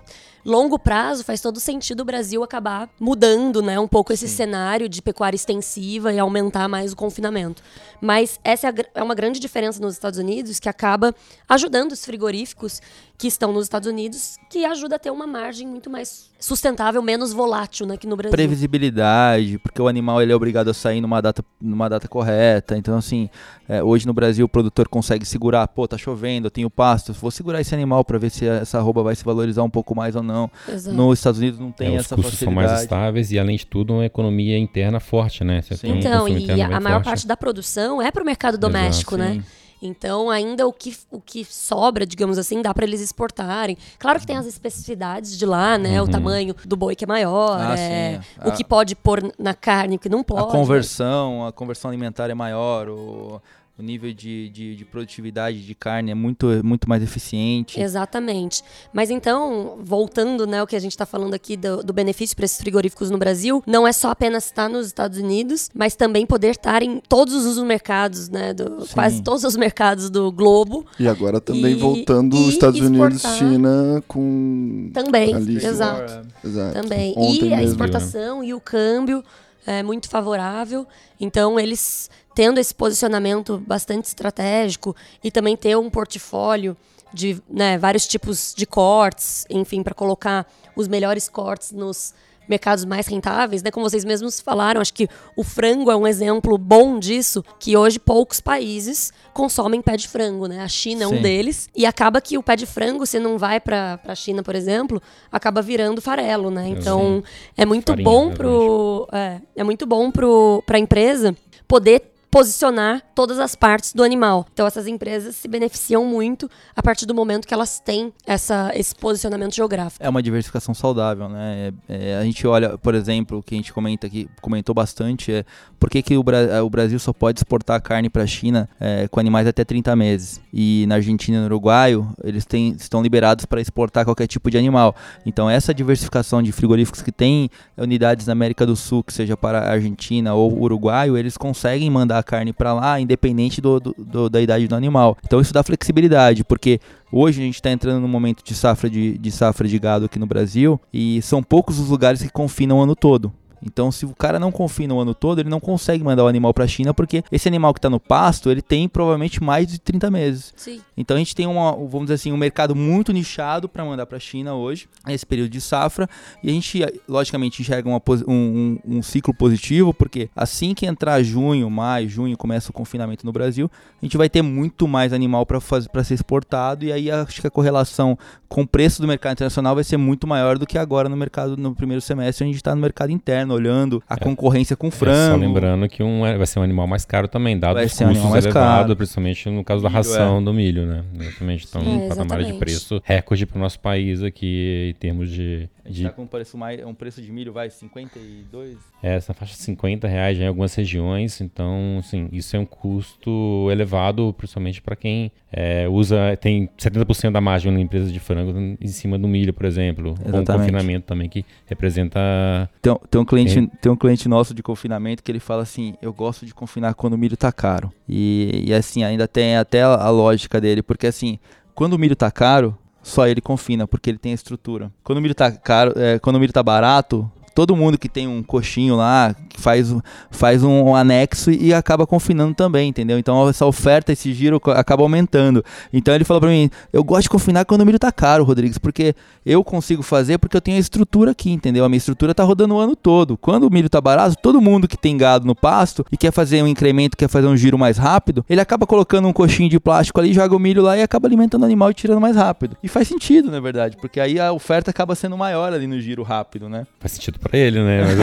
longo 0.44 0.78
prazo 0.78 1.22
faz 1.24 1.40
todo 1.40 1.60
sentido 1.60 2.00
o 2.00 2.04
Brasil 2.04 2.42
acabar 2.42 2.88
mudando, 2.98 3.62
né, 3.62 3.78
um 3.78 3.88
pouco 3.88 4.12
esse 4.12 4.26
Sim. 4.28 4.36
cenário 4.36 4.88
de 4.88 5.02
pecuária 5.02 5.36
extensiva 5.36 6.12
e 6.12 6.18
aumentar 6.18 6.68
mais 6.68 6.92
o 6.92 6.96
confinamento. 6.96 7.62
Mas 8.00 8.40
essa 8.42 8.68
é, 8.68 8.72
é 8.94 9.02
uma 9.02 9.14
grande 9.14 9.38
diferença 9.38 9.80
nos 9.80 9.94
Estados 9.94 10.18
Unidos 10.18 10.58
que 10.58 10.68
acaba 10.68 11.14
ajudando 11.48 11.92
os 11.92 12.04
frigoríficos 12.04 12.80
que 13.18 13.26
estão 13.26 13.52
nos 13.52 13.64
Estados 13.64 13.88
Unidos, 13.88 14.36
que 14.48 14.64
ajuda 14.64 14.94
a 14.94 14.98
ter 14.98 15.10
uma 15.10 15.26
margem 15.26 15.66
muito 15.66 15.90
mais 15.90 16.30
sustentável, 16.38 17.02
menos 17.02 17.32
volátil 17.32 17.84
né, 17.84 17.94
aqui 17.94 18.06
no 18.06 18.14
Brasil. 18.16 18.30
Previsibilidade, 18.30 19.58
porque 19.58 19.82
o 19.82 19.88
animal 19.88 20.22
ele 20.22 20.32
é 20.32 20.36
obrigado 20.36 20.68
a 20.68 20.74
sair 20.74 21.00
numa 21.00 21.20
data, 21.20 21.44
numa 21.60 21.88
data 21.88 22.06
correta. 22.08 22.76
Então, 22.76 22.96
assim, 22.96 23.28
é, 23.68 23.82
hoje 23.82 24.06
no 24.06 24.12
Brasil 24.14 24.46
o 24.46 24.48
produtor 24.48 24.88
consegue 24.88 25.24
segurar, 25.26 25.66
pô, 25.68 25.86
tá 25.88 25.98
chovendo, 25.98 26.46
eu 26.46 26.50
tenho 26.50 26.70
pasto, 26.70 27.12
vou 27.12 27.30
segurar 27.30 27.60
esse 27.60 27.74
animal 27.74 28.04
para 28.04 28.18
ver 28.18 28.30
se 28.30 28.46
essa 28.46 28.78
arroba 28.78 29.02
vai 29.02 29.16
se 29.16 29.24
valorizar 29.24 29.62
um 29.62 29.70
pouco 29.70 29.94
mais 29.96 30.14
ou 30.14 30.22
não. 30.22 30.50
Exato. 30.68 30.96
Nos 30.96 31.18
Estados 31.18 31.40
Unidos 31.40 31.58
não 31.58 31.72
tem 31.72 31.94
É, 31.94 31.98
essa 31.98 32.14
os 32.14 32.20
custos 32.22 32.38
são 32.38 32.52
mais 32.52 32.70
facilidade. 32.70 33.00
estáveis 33.02 33.32
e, 33.32 33.38
além 33.38 33.56
de 33.56 33.66
tudo, 33.66 33.94
uma 33.94 34.04
economia 34.06 34.56
interna 34.58 35.00
forte, 35.00 35.42
né? 35.42 35.60
Você 35.62 35.76
tem 35.76 35.92
um 35.92 35.98
Então, 35.98 36.26
consumo 36.26 36.38
e 36.56 36.62
a, 36.62 36.76
a 36.76 36.80
maior 36.80 36.96
forte. 36.98 37.04
parte 37.06 37.26
da 37.26 37.36
produção 37.36 38.00
é 38.00 38.10
para 38.12 38.22
o 38.22 38.26
mercado 38.26 38.56
doméstico, 38.56 39.16
né? 39.16 39.32
Sim. 39.34 39.42
Então, 39.80 40.28
ainda 40.30 40.66
o 40.66 40.72
que, 40.72 40.96
o 41.10 41.20
que 41.20 41.44
sobra, 41.44 42.04
digamos 42.06 42.38
assim, 42.38 42.60
dá 42.62 42.74
para 42.74 42.84
eles 42.84 43.00
exportarem. 43.00 43.76
Claro 43.98 44.18
que 44.20 44.26
tem 44.26 44.36
as 44.36 44.46
especificidades 44.46 45.36
de 45.38 45.46
lá, 45.46 45.78
né? 45.78 46.00
O 46.00 46.04
Uhum. 46.04 46.10
tamanho 46.10 46.54
do 46.64 46.76
boi 46.76 46.96
que 46.96 47.04
é 47.04 47.06
maior, 47.06 47.60
Ah, 47.60 47.78
é, 47.78 48.20
sim. 48.20 48.40
o 48.44 48.48
A- 48.48 48.52
que 48.52 48.64
pode 48.64 48.94
pôr 48.96 49.32
na 49.38 49.54
carne, 49.54 49.96
o 49.96 49.98
que 49.98 50.08
não 50.08 50.22
pode. 50.24 50.42
A 50.42 50.46
conversão, 50.46 51.46
a 51.46 51.52
conversão 51.52 51.90
alimentar 51.90 52.28
é 52.30 52.34
maior, 52.34 52.88
o, 52.88 53.40
o 53.78 53.82
nível 53.82 54.12
de, 54.12 54.48
de, 54.48 54.74
de 54.74 54.84
produtividade 54.84 55.64
de 55.64 55.74
carne 55.74 56.10
é 56.10 56.14
muito, 56.14 56.46
muito 56.64 56.88
mais 56.88 57.00
eficiente. 57.02 57.80
Exatamente. 57.80 58.62
Mas 58.92 59.08
então, 59.08 59.78
voltando, 59.80 60.46
né, 60.48 60.60
o 60.62 60.66
que 60.66 60.74
a 60.74 60.80
gente 60.80 60.92
está 60.92 61.06
falando 61.06 61.34
aqui 61.34 61.56
do, 61.56 61.82
do 61.82 61.92
benefício 61.92 62.34
para 62.34 62.44
esses 62.44 62.58
frigoríficos 62.58 63.08
no 63.08 63.18
Brasil, 63.18 63.62
não 63.66 63.86
é 63.86 63.92
só 63.92 64.10
apenas 64.10 64.46
estar 64.46 64.68
nos 64.68 64.86
Estados 64.88 65.18
Unidos, 65.18 65.70
mas 65.72 65.94
também 65.94 66.26
poder 66.26 66.50
estar 66.50 66.82
em 66.82 67.00
todos 67.08 67.46
os 67.46 67.56
mercados, 67.62 68.28
né, 68.28 68.52
do, 68.52 68.84
quase 68.92 69.22
todos 69.22 69.44
os 69.44 69.56
mercados 69.56 70.10
do 70.10 70.32
globo 70.32 70.84
E 70.98 71.06
agora 71.06 71.40
também 71.40 71.72
E- 71.72 71.76
voltando 71.76 72.36
e 72.36 72.40
os 72.40 72.48
Estados 72.48 72.80
Unidos. 72.80 73.22
China 73.38 74.02
com. 74.08 74.90
também. 74.92 75.30
Exato. 75.56 76.26
Exato. 76.44 76.82
Também. 76.82 77.14
Ontem 77.16 77.50
e 77.50 77.54
a 77.54 77.58
mesmo, 77.58 77.70
exportação 77.72 78.42
e 78.42 78.52
o 78.52 78.60
câmbio 78.60 79.22
é 79.66 79.82
muito 79.82 80.08
favorável. 80.08 80.86
Então, 81.20 81.60
eles 81.60 82.10
tendo 82.38 82.60
esse 82.60 82.72
posicionamento 82.72 83.58
bastante 83.66 84.04
estratégico 84.04 84.94
e 85.24 85.28
também 85.28 85.56
ter 85.56 85.76
um 85.76 85.90
portfólio 85.90 86.76
de 87.12 87.42
né, 87.50 87.76
vários 87.76 88.06
tipos 88.06 88.54
de 88.56 88.64
cortes, 88.64 89.44
enfim, 89.50 89.82
para 89.82 89.92
colocar 89.92 90.46
os 90.76 90.86
melhores 90.86 91.28
cortes 91.28 91.72
nos 91.72 92.14
mercados 92.48 92.84
mais 92.84 93.08
rentáveis, 93.08 93.60
né? 93.60 93.72
Como 93.72 93.90
vocês 93.90 94.04
mesmos 94.04 94.40
falaram, 94.40 94.80
acho 94.80 94.94
que 94.94 95.08
o 95.34 95.42
frango 95.42 95.90
é 95.90 95.96
um 95.96 96.06
exemplo 96.06 96.56
bom 96.56 97.00
disso, 97.00 97.44
que 97.58 97.76
hoje 97.76 97.98
poucos 97.98 98.40
países 98.40 99.12
consomem 99.34 99.82
pé 99.82 99.96
de 99.96 100.06
frango, 100.06 100.46
né? 100.46 100.60
A 100.60 100.68
China 100.68 101.02
é 101.02 101.06
um 101.08 101.20
deles 101.20 101.68
e 101.74 101.84
acaba 101.84 102.20
que 102.20 102.38
o 102.38 102.42
pé 102.42 102.54
de 102.54 102.66
frango, 102.66 103.04
se 103.04 103.18
não 103.18 103.36
vai 103.36 103.58
para 103.58 103.98
a 104.06 104.14
China, 104.14 104.44
por 104.44 104.54
exemplo, 104.54 105.02
acaba 105.32 105.60
virando 105.60 106.00
farelo, 106.00 106.52
né? 106.52 106.68
Então 106.68 107.20
é 107.56 107.66
muito 107.66 107.90
Farinha, 107.90 108.04
bom 108.04 108.28
né, 108.28 108.34
pro 108.36 109.08
é, 109.10 109.40
é 109.56 109.64
muito 109.64 109.84
bom 109.84 110.08
pro 110.12 110.62
para 110.64 110.76
a 110.76 110.80
empresa 110.80 111.36
poder 111.66 112.14
posicionar 112.30 113.02
todas 113.14 113.38
as 113.38 113.54
partes 113.54 113.92
do 113.92 114.02
animal. 114.02 114.46
Então 114.52 114.66
essas 114.66 114.86
empresas 114.86 115.34
se 115.36 115.48
beneficiam 115.48 116.04
muito 116.04 116.48
a 116.76 116.82
partir 116.82 117.06
do 117.06 117.14
momento 117.14 117.46
que 117.48 117.54
elas 117.54 117.80
têm 117.80 118.12
essa, 118.26 118.70
esse 118.74 118.94
posicionamento 118.94 119.54
geográfico. 119.54 120.04
É 120.04 120.08
uma 120.08 120.22
diversificação 120.22 120.74
saudável, 120.74 121.28
né? 121.28 121.72
É- 121.88 122.12
é, 122.12 122.16
a 122.18 122.24
gente 122.24 122.46
olha, 122.46 122.76
por 122.78 122.94
exemplo, 122.94 123.38
o 123.38 123.42
que 123.42 123.54
a 123.54 123.58
gente 123.58 123.72
comenta 123.72 124.06
aqui, 124.06 124.28
comentou 124.40 124.74
bastante, 124.74 125.32
é 125.32 125.44
por 125.80 125.88
que, 125.90 126.02
que 126.02 126.16
o, 126.16 126.22
Bra- 126.22 126.62
o 126.62 126.68
Brasil 126.70 126.98
só 126.98 127.12
pode 127.12 127.38
exportar 127.38 127.80
carne 127.82 128.08
para 128.10 128.22
a 128.22 128.26
China 128.26 128.68
eh, 128.80 129.08
com 129.08 129.18
animais 129.20 129.46
até 129.46 129.64
30 129.64 129.94
meses. 129.96 130.40
E 130.52 130.84
na 130.86 130.96
Argentina 130.96 131.38
e 131.38 131.40
no 131.40 131.46
Uruguai, 131.46 131.94
eles 132.22 132.44
têm, 132.44 132.70
estão 132.78 133.02
liberados 133.02 133.44
para 133.46 133.60
exportar 133.60 134.04
qualquer 134.04 134.26
tipo 134.26 134.50
de 134.50 134.58
animal. 134.58 134.94
Então, 135.24 135.48
essa 135.48 135.72
diversificação 135.74 136.42
de 136.42 136.52
frigoríficos 136.52 137.02
que 137.02 137.10
tem 137.12 137.48
unidades 137.76 138.26
na 138.26 138.32
América 138.32 138.66
do 138.66 138.76
Sul, 138.76 139.02
que 139.02 139.12
seja 139.12 139.36
para 139.36 139.60
a 139.60 139.70
Argentina 139.72 140.34
ou 140.34 140.52
Uruguai, 140.60 141.08
eles 141.16 141.36
conseguem 141.36 141.88
mandar 141.90 142.17
a 142.18 142.22
carne 142.22 142.52
para 142.52 142.72
lá, 142.74 143.00
independente 143.00 143.60
do, 143.60 143.78
do- 143.80 143.94
do- 143.98 144.28
da 144.30 144.40
idade 144.40 144.66
do 144.68 144.74
animal. 144.74 145.16
Então, 145.24 145.40
isso 145.40 145.52
dá 145.52 145.62
flexibilidade, 145.62 146.44
porque 146.44 146.80
Hoje 147.10 147.40
a 147.40 147.44
gente 147.46 147.54
está 147.54 147.70
entrando 147.70 148.02
num 148.02 148.06
momento 148.08 148.44
de 148.44 148.54
safra 148.54 148.90
de, 148.90 149.16
de 149.16 149.32
safra 149.32 149.66
de 149.66 149.78
gado 149.78 150.04
aqui 150.04 150.18
no 150.18 150.26
Brasil 150.26 150.78
e 150.92 151.22
são 151.22 151.42
poucos 151.42 151.78
os 151.78 151.88
lugares 151.88 152.20
que 152.22 152.28
confinam 152.28 152.76
o 152.80 152.82
ano 152.82 152.94
todo. 152.94 153.32
Então, 153.62 153.90
se 153.90 154.04
o 154.06 154.14
cara 154.14 154.38
não 154.38 154.50
confina 154.52 154.94
o 154.94 155.00
ano 155.00 155.14
todo, 155.14 155.40
ele 155.40 155.48
não 155.48 155.60
consegue 155.60 156.02
mandar 156.04 156.24
o 156.24 156.28
animal 156.28 156.52
para 156.54 156.64
a 156.64 156.68
China, 156.68 156.92
porque 156.94 157.22
esse 157.32 157.48
animal 157.48 157.72
que 157.74 157.78
está 157.78 157.90
no 157.90 157.98
pasto, 158.00 158.50
ele 158.50 158.62
tem 158.62 158.88
provavelmente 158.88 159.42
mais 159.42 159.66
de 159.66 159.78
30 159.78 160.10
meses. 160.10 160.52
Sim. 160.56 160.80
Então 160.96 161.16
a 161.16 161.18
gente 161.18 161.34
tem 161.34 161.46
uma, 161.46 161.72
vamos 161.72 162.02
dizer 162.02 162.14
assim, 162.14 162.32
um 162.32 162.36
mercado 162.36 162.74
muito 162.74 163.12
nichado 163.12 163.68
para 163.68 163.84
mandar 163.84 164.06
para 164.06 164.16
a 164.16 164.20
China 164.20 164.54
hoje, 164.54 164.88
nesse 165.06 165.24
período 165.26 165.50
de 165.50 165.60
safra, 165.60 166.08
e 166.42 166.48
a 166.50 166.52
gente 166.52 166.84
logicamente 167.08 167.60
enxerga 167.62 167.88
uma 167.88 168.00
um, 168.26 168.78
um- 168.86 168.96
um 168.98 169.02
ciclo 169.02 169.34
positivo, 169.34 169.92
porque 169.94 170.28
assim 170.34 170.74
que 170.74 170.86
entrar 170.86 171.22
junho, 171.22 171.68
maio, 171.70 172.08
junho 172.08 172.36
começa 172.36 172.70
o 172.70 172.72
confinamento 172.72 173.24
no 173.26 173.32
Brasil, 173.32 173.70
a 174.00 174.04
gente 174.04 174.16
vai 174.16 174.28
ter 174.28 174.42
muito 174.42 174.86
mais 174.88 175.12
animal 175.12 175.44
para 175.46 176.04
ser 176.04 176.14
exportado 176.14 176.84
e 176.84 176.92
aí 176.92 177.10
acho 177.10 177.40
que 177.40 177.46
a 177.46 177.50
correlação 177.50 178.18
com 178.48 178.62
o 178.62 178.66
preço 178.66 179.00
do 179.02 179.08
mercado 179.08 179.32
internacional 179.32 179.74
vai 179.74 179.84
ser 179.84 179.96
muito 179.96 180.26
maior 180.26 180.58
do 180.58 180.66
que 180.66 180.78
agora 180.78 181.08
no 181.08 181.16
mercado 181.16 181.56
no 181.56 181.74
primeiro 181.74 182.00
semestre, 182.00 182.44
a 182.44 182.46
gente 182.46 182.56
está 182.56 182.74
no 182.74 182.80
mercado 182.80 183.10
interno 183.12 183.47
olhando 183.54 184.02
a 184.08 184.16
concorrência 184.16 184.76
com 184.76 184.88
É, 184.88 184.90
frango. 184.90 185.30
só 185.32 185.36
lembrando 185.36 185.88
que 185.88 186.02
um, 186.02 186.24
é- 186.26 186.36
vai 186.36 186.46
ser 186.46 186.58
um 186.58 186.62
animal 186.62 186.86
mais 186.86 187.04
caro 187.04 187.28
também, 187.28 187.58
dado 187.58 187.74
Vai 187.74 187.86
os 187.86 188.00
um 188.00 188.06
custos 188.08 188.30
mais 188.30 188.44
elevados, 188.44 188.94
principalmente 188.96 189.48
no 189.50 189.64
caso 189.64 189.82
da 189.82 189.88
Milho, 189.88 189.96
ração 189.98 190.42
do 190.44 190.52
milho, 190.52 190.86
né? 190.86 191.04
Exatamente. 191.18 191.66
Então, 191.68 191.80
Sim, 191.82 191.96
um 192.04 192.08
patamar 192.08 192.42
de 192.44 192.52
preço 192.54 193.00
recorde 193.04 193.46
para 193.46 193.58
o 193.58 193.60
nosso 193.60 193.78
país 193.80 194.22
aqui 194.22 194.94
em 194.96 194.98
termos 194.98 195.30
de, 195.30 195.68
de 195.88 196.04
Tá 196.04 196.10
com 196.10 196.22
um 196.22 196.26
preço, 196.26 196.56
mais, 196.56 196.84
um 196.84 196.94
preço 196.94 197.20
de 197.22 197.30
milho, 197.32 197.52
vai, 197.52 197.70
52? 197.70 198.76
é, 199.02 199.16
essa 199.16 199.32
faixa 199.32 199.54
de 199.54 199.62
50 199.62 200.06
reais 200.08 200.36
já 200.36 200.44
em 200.44 200.48
algumas 200.48 200.74
regiões. 200.74 201.40
Então, 201.40 201.96
assim, 201.98 202.28
isso 202.32 202.56
é 202.56 202.58
um 202.58 202.66
custo 202.66 203.68
elevado, 203.70 204.34
principalmente 204.36 204.82
para 204.82 204.96
quem 204.96 205.30
é, 205.52 205.88
usa, 205.88 206.36
tem 206.40 206.68
70% 206.78 207.30
da 207.30 207.40
margem 207.40 207.72
na 207.72 207.80
empresa 207.80 208.10
de 208.10 208.20
frango 208.20 208.76
em 208.80 208.88
cima 208.88 209.18
do 209.18 209.26
milho, 209.28 209.52
por 209.52 209.66
exemplo. 209.66 210.14
Exatamente. 210.20 210.52
confinamento 210.52 211.06
também, 211.06 211.28
que 211.28 211.44
representa 211.66 212.68
Tem, 212.82 212.94
tem, 213.10 213.20
um 213.20 213.24
cliente, 213.24 213.54
Tem. 213.54 213.66
tem 213.66 213.92
um 213.92 213.96
cliente 213.96 214.28
nosso 214.28 214.54
de 214.54 214.62
confinamento 214.62 215.22
que 215.22 215.30
ele 215.30 215.40
fala 215.40 215.62
assim: 215.62 215.94
eu 216.02 216.12
gosto 216.12 216.44
de 216.44 216.54
confinar 216.54 216.94
quando 216.94 217.14
o 217.14 217.18
milho 217.18 217.36
tá 217.36 217.52
caro. 217.52 217.92
E, 218.08 218.64
e 218.66 218.74
assim, 218.74 219.04
ainda 219.04 219.26
tem 219.26 219.56
até 219.56 219.82
a 219.82 220.10
lógica 220.10 220.60
dele, 220.60 220.82
porque 220.82 221.06
assim, 221.06 221.38
quando 221.74 221.94
o 221.94 221.98
milho 221.98 222.16
tá 222.16 222.30
caro, 222.30 222.76
só 223.08 223.26
ele 223.26 223.40
confina, 223.40 223.86
porque 223.86 224.10
ele 224.10 224.18
tem 224.18 224.32
a 224.32 224.34
estrutura. 224.34 224.92
Quando 225.02 225.18
o 225.18 225.20
milho 225.22 225.34
tá 225.34 225.50
caro, 225.50 225.92
é, 225.96 226.18
quando 226.18 226.36
o 226.36 226.40
milho 226.40 226.52
tá 226.52 226.62
barato. 226.62 227.30
Todo 227.58 227.74
mundo 227.74 227.98
que 227.98 228.08
tem 228.08 228.28
um 228.28 228.40
coxinho 228.40 228.94
lá 228.94 229.34
que 229.48 229.60
faz, 229.60 229.90
um- 229.90 230.00
faz 230.30 230.62
um, 230.62 230.94
anexo 230.94 231.50
e 231.50 231.74
acaba 231.74 232.06
confinando 232.06 232.54
também, 232.54 232.88
entendeu? 232.88 233.18
Então 233.18 233.48
essa 233.48 233.66
oferta, 233.66 234.12
esse 234.12 234.32
giro 234.32 234.62
acaba 234.76 235.02
aumentando. 235.02 235.64
Então 235.92 236.14
ele 236.14 236.22
falou 236.22 236.40
pra 236.40 236.50
mim: 236.50 236.70
eu 236.92 237.02
gosto 237.02 237.22
de 237.24 237.30
confinar 237.30 237.64
quando 237.64 237.80
o 237.80 237.84
milho 237.84 237.98
tá 237.98 238.12
caro, 238.12 238.44
Rodrigues, 238.44 238.78
porque 238.78 239.12
eu 239.44 239.64
consigo 239.64 240.04
fazer 240.04 240.38
porque 240.38 240.56
eu 240.56 240.60
tenho 240.60 240.76
a 240.76 240.80
estrutura 240.80 241.32
aqui, 241.32 241.50
entendeu? 241.50 241.84
A 241.84 241.88
minha 241.88 241.98
estrutura 241.98 242.32
tá 242.32 242.44
rodando 242.44 242.76
o 242.76 242.78
ano 242.78 242.94
todo. 242.94 243.36
Quando 243.36 243.64
o 243.64 243.70
milho 243.72 243.90
tá 243.90 244.00
barato, 244.00 244.36
todo 244.40 244.60
mundo 244.60 244.86
que 244.86 244.96
tem 244.96 245.16
gado 245.16 245.44
no 245.44 245.56
pasto 245.56 246.06
e 246.12 246.16
quer 246.16 246.30
fazer 246.30 246.62
um 246.62 246.66
incremento, 246.68 247.16
quer 247.16 247.28
fazer 247.28 247.48
um 247.48 247.56
giro 247.56 247.76
mais 247.76 247.98
rápido, 247.98 248.44
ele 248.48 248.60
acaba 248.60 248.86
colocando 248.86 249.26
um 249.26 249.32
coxinho 249.32 249.68
de 249.68 249.80
plástico 249.80 250.20
ali, 250.20 250.32
joga 250.32 250.54
o 250.54 250.60
milho 250.60 250.80
lá 250.80 250.96
e 250.96 251.02
acaba 251.02 251.26
alimentando 251.26 251.62
o 251.62 251.66
animal 251.66 251.90
e 251.90 251.94
tirando 251.94 252.20
mais 252.20 252.36
rápido. 252.36 252.76
E 252.84 252.86
faz 252.86 253.08
sentido, 253.08 253.50
na 253.50 253.58
verdade, 253.58 253.96
porque 253.96 254.20
aí 254.20 254.38
a 254.38 254.52
oferta 254.52 254.92
acaba 254.92 255.16
sendo 255.16 255.36
maior 255.36 255.72
ali 255.72 255.88
no 255.88 256.00
giro 256.00 256.22
rápido, 256.22 256.68
né? 256.68 256.86
faz 257.00 257.10
sentido 257.10 257.38
para 257.48 257.58
ele, 257.58 257.82
né? 257.82 258.02
Mas 258.04 258.18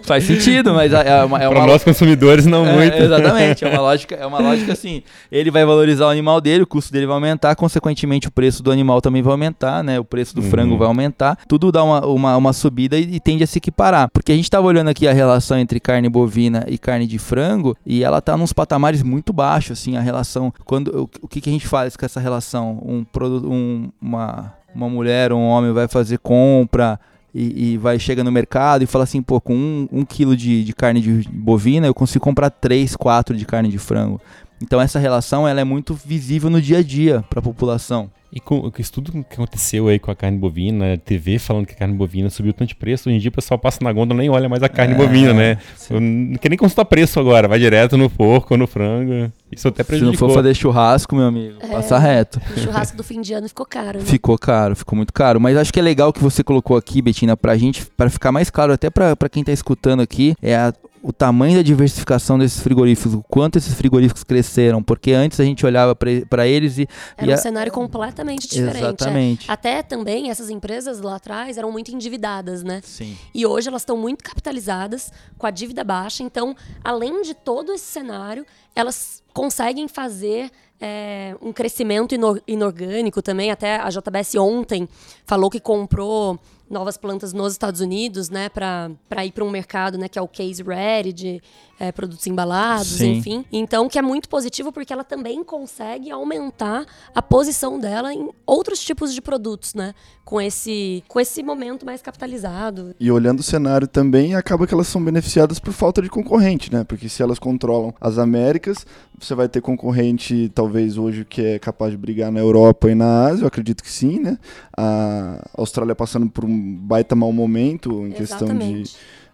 Faz 0.06 0.24
sentido, 0.24 0.72
mas 0.74 0.92
é 0.92 1.04
é 1.08 1.24
uma, 1.24 1.42
é 1.42 1.48
para 1.48 1.58
uma 1.58 1.66
nós 1.66 1.84
consumidores 1.84 2.46
não 2.46 2.66
É, 2.66 2.72
muito. 2.72 2.96
exatamente, 2.96 3.64
é 3.64 3.68
uma 3.68 3.80
lógica, 3.82 4.14
é 4.14 4.26
uma 4.26 4.38
lógica 4.38 4.72
assim. 4.72 5.02
Ele 5.30 5.50
vai 5.50 5.64
valorizar 5.64 6.06
o 6.06 6.08
animal 6.08 6.40
dele, 6.40 6.62
o 6.62 6.66
custo 6.66 6.92
dele 6.92 7.06
vai 7.06 7.14
aumentar, 7.14 7.54
consequentemente 7.54 8.28
o 8.28 8.30
preço 8.30 8.62
do 8.62 8.70
animal 8.70 9.00
também 9.00 9.22
vai 9.22 9.32
aumentar, 9.32 9.82
né? 9.82 9.98
O 9.98 10.04
preço 10.04 10.34
do 10.34 10.42
Uhum. 10.42 10.50
frango 10.50 10.78
vai 10.78 10.86
aumentar. 10.86 11.38
Tudo 11.48 11.70
dá 11.72 11.82
uma, 11.82 12.06
uma, 12.06 12.36
uma 12.36 12.52
subida 12.52 12.98
e, 12.98 13.16
e 13.16 13.20
tende 13.20 13.42
a 13.44 13.46
se 13.46 13.58
equiparar. 13.58 14.08
Porque 14.12 14.32
a 14.32 14.34
gente 14.34 14.44
estava 14.44 14.66
olhando 14.66 14.88
aqui 14.88 15.06
a 15.08 15.12
relação 15.12 15.58
entre 15.58 15.80
carne 15.80 16.08
bovina 16.08 16.64
e 16.68 16.78
carne 16.78 17.06
de 17.06 17.18
frango 17.18 17.76
e 17.84 18.04
ela 18.04 18.20
tá 18.20 18.36
nos 18.36 18.52
patamares 18.52 19.02
muito 19.02 19.32
baixos, 19.32 19.78
assim, 19.78 19.96
a 19.96 20.00
relação. 20.00 20.52
Quando 20.64 20.88
o, 20.88 21.10
o 21.22 21.28
que, 21.28 21.40
que 21.40 21.48
a 21.50 21.52
gente 21.52 21.66
faz 21.66 21.96
com 21.96 22.04
essa 22.04 22.20
relação? 22.20 22.80
Um 22.84 23.04
produto, 23.04 23.50
um, 23.50 23.90
uma 24.00 24.52
uma 24.74 24.88
mulher 24.88 25.30
ou 25.32 25.38
um 25.38 25.46
homem 25.46 25.72
vai 25.72 25.86
fazer 25.86 26.18
compra 26.18 26.98
e, 27.34 27.72
e 27.72 27.78
vai 27.78 27.98
chega 27.98 28.22
no 28.22 28.30
mercado 28.30 28.82
e 28.82 28.86
fala 28.86 29.04
assim, 29.04 29.20
pô, 29.20 29.40
com 29.40 29.54
um, 29.54 29.88
um 29.90 30.04
quilo 30.04 30.36
de, 30.36 30.62
de 30.62 30.72
carne 30.72 31.00
de 31.00 31.28
bovina 31.28 31.86
eu 31.86 31.94
consigo 31.94 32.24
comprar 32.24 32.50
três, 32.50 32.94
quatro 32.94 33.36
de 33.36 33.44
carne 33.44 33.68
de 33.68 33.78
frango. 33.78 34.20
Então 34.62 34.80
essa 34.80 34.98
relação 34.98 35.46
ela 35.46 35.60
é 35.60 35.64
muito 35.64 35.94
visível 35.94 36.48
no 36.50 36.60
dia 36.60 36.78
a 36.78 36.82
dia 36.82 37.24
para 37.28 37.38
a 37.40 37.42
população. 37.42 38.10
E 38.34 38.40
com 38.40 38.68
isso 38.76 38.92
tudo 38.92 39.12
que 39.12 39.34
aconteceu 39.34 39.86
aí 39.86 39.96
com 40.00 40.10
a 40.10 40.16
carne 40.16 40.36
bovina, 40.36 40.98
TV 40.98 41.38
falando 41.38 41.66
que 41.66 41.72
a 41.72 41.76
carne 41.76 41.94
bovina 41.94 42.28
subiu 42.28 42.52
tanto 42.52 42.70
de 42.70 42.74
preço, 42.74 43.08
hoje 43.08 43.16
em 43.16 43.20
dia 43.20 43.28
o 43.28 43.32
pessoal 43.32 43.56
passa 43.56 43.78
na 43.80 43.92
gôndola 43.92 44.18
nem 44.18 44.28
olha 44.28 44.48
mais 44.48 44.60
a 44.60 44.68
carne 44.68 44.92
é, 44.92 44.96
bovina, 44.96 45.32
né? 45.32 45.58
Sim. 45.76 46.00
Não 46.00 46.38
quer 46.38 46.48
nem 46.48 46.58
consultar 46.58 46.84
preço 46.84 47.20
agora, 47.20 47.46
vai 47.46 47.60
direto 47.60 47.96
no 47.96 48.10
porco 48.10 48.54
ou 48.54 48.58
no 48.58 48.66
frango. 48.66 49.30
Isso 49.52 49.68
até 49.68 49.84
prejudicou. 49.84 50.16
Se 50.16 50.22
não 50.22 50.28
for 50.30 50.34
fazer 50.34 50.52
churrasco, 50.52 51.14
meu 51.14 51.26
amigo, 51.26 51.58
é, 51.60 51.68
passa 51.68 51.96
reto. 51.96 52.40
O 52.56 52.58
churrasco 52.58 52.96
do 52.96 53.04
fim 53.04 53.20
de 53.20 53.32
ano 53.34 53.46
ficou 53.46 53.64
caro, 53.64 54.00
né? 54.00 54.04
Ficou 54.04 54.36
caro, 54.36 54.74
ficou 54.74 54.96
muito 54.96 55.12
caro. 55.12 55.40
Mas 55.40 55.56
acho 55.56 55.72
que 55.72 55.78
é 55.78 55.82
legal 55.82 56.12
que 56.12 56.20
você 56.20 56.42
colocou 56.42 56.76
aqui, 56.76 57.00
Betina, 57.00 57.36
pra 57.36 57.56
gente, 57.56 57.86
para 57.96 58.10
ficar 58.10 58.32
mais 58.32 58.50
claro 58.50 58.72
até 58.72 58.90
pra, 58.90 59.14
pra 59.14 59.28
quem 59.28 59.44
tá 59.44 59.52
escutando 59.52 60.00
aqui, 60.00 60.34
é 60.42 60.56
a 60.56 60.74
o 61.04 61.12
tamanho 61.12 61.56
da 61.56 61.62
diversificação 61.62 62.38
desses 62.38 62.60
frigoríficos, 62.60 63.12
o 63.12 63.22
quanto 63.22 63.56
esses 63.56 63.74
frigoríficos 63.74 64.24
cresceram, 64.24 64.82
porque 64.82 65.12
antes 65.12 65.38
a 65.38 65.44
gente 65.44 65.64
olhava 65.66 65.94
para 65.94 66.48
eles 66.48 66.78
e. 66.78 66.88
Era 67.14 67.26
e 67.26 67.30
um 67.30 67.34
a... 67.34 67.36
cenário 67.36 67.70
completamente 67.70 68.48
diferente. 68.48 68.76
É. 68.76 68.88
Exatamente. 68.88 69.50
É. 69.50 69.52
Até 69.52 69.82
também 69.82 70.30
essas 70.30 70.48
empresas 70.48 71.02
lá 71.02 71.16
atrás 71.16 71.58
eram 71.58 71.70
muito 71.70 71.94
endividadas, 71.94 72.62
né? 72.62 72.80
Sim. 72.82 73.18
E 73.34 73.44
hoje 73.44 73.68
elas 73.68 73.82
estão 73.82 73.98
muito 73.98 74.24
capitalizadas, 74.24 75.12
com 75.36 75.46
a 75.46 75.50
dívida 75.50 75.84
baixa, 75.84 76.22
então, 76.22 76.56
além 76.82 77.20
de 77.20 77.34
todo 77.34 77.70
esse 77.74 77.84
cenário, 77.84 78.46
elas 78.74 79.22
conseguem 79.34 79.86
fazer 79.86 80.50
é, 80.80 81.36
um 81.42 81.52
crescimento 81.52 82.14
inorgânico 82.46 83.20
também. 83.20 83.50
Até 83.50 83.76
a 83.76 83.90
JBS 83.90 84.36
ontem 84.36 84.88
falou 85.26 85.50
que 85.50 85.60
comprou 85.60 86.40
novas 86.68 86.96
plantas 86.96 87.32
nos 87.32 87.52
Estados 87.52 87.80
Unidos, 87.80 88.30
né, 88.30 88.48
para 88.48 89.24
ir 89.24 89.32
para 89.32 89.44
um 89.44 89.50
mercado, 89.50 89.98
né, 89.98 90.08
que 90.08 90.18
é 90.18 90.22
o 90.22 90.28
case 90.28 90.62
ready 90.62 91.12
de 91.12 91.42
é, 91.78 91.92
produtos 91.92 92.26
embalados, 92.26 92.88
Sim. 92.88 93.18
enfim. 93.18 93.44
Então, 93.52 93.88
que 93.88 93.98
é 93.98 94.02
muito 94.02 94.28
positivo 94.28 94.72
porque 94.72 94.92
ela 94.92 95.04
também 95.04 95.42
consegue 95.42 96.10
aumentar 96.10 96.86
a 97.14 97.20
posição 97.20 97.78
dela 97.78 98.12
em 98.12 98.30
outros 98.46 98.80
tipos 98.80 99.12
de 99.12 99.20
produtos, 99.20 99.74
né, 99.74 99.94
com 100.24 100.40
esse 100.40 101.04
com 101.06 101.20
esse 101.20 101.42
momento 101.42 101.84
mais 101.84 102.00
capitalizado. 102.00 102.94
E 102.98 103.10
olhando 103.10 103.40
o 103.40 103.42
cenário 103.42 103.86
também, 103.86 104.34
acaba 104.34 104.66
que 104.66 104.74
elas 104.74 104.88
são 104.88 105.02
beneficiadas 105.04 105.58
por 105.58 105.72
falta 105.72 106.00
de 106.00 106.08
concorrente, 106.08 106.72
né? 106.72 106.84
Porque 106.84 107.08
se 107.08 107.22
elas 107.22 107.38
controlam 107.38 107.94
as 108.00 108.18
Américas, 108.18 108.86
você 109.18 109.34
vai 109.34 109.48
ter 109.48 109.60
concorrente 109.60 110.50
talvez 110.54 110.98
hoje 110.98 111.24
que 111.24 111.42
é 111.42 111.58
capaz 111.58 111.92
de 111.92 111.96
brigar 111.96 112.32
na 112.32 112.40
Europa 112.40 112.90
e 112.90 112.94
na 112.94 113.26
Ásia, 113.26 113.44
eu 113.44 113.48
acredito 113.48 113.82
que 113.82 113.90
sim, 113.90 114.18
né? 114.18 114.38
A 114.76 115.48
Austrália 115.56 115.94
passando 115.94 116.28
por 116.28 116.44
um 116.44 116.76
baita 116.76 117.14
mau 117.14 117.32
momento 117.32 118.06
em 118.06 118.10
questão 118.10 118.56
de 118.56 118.84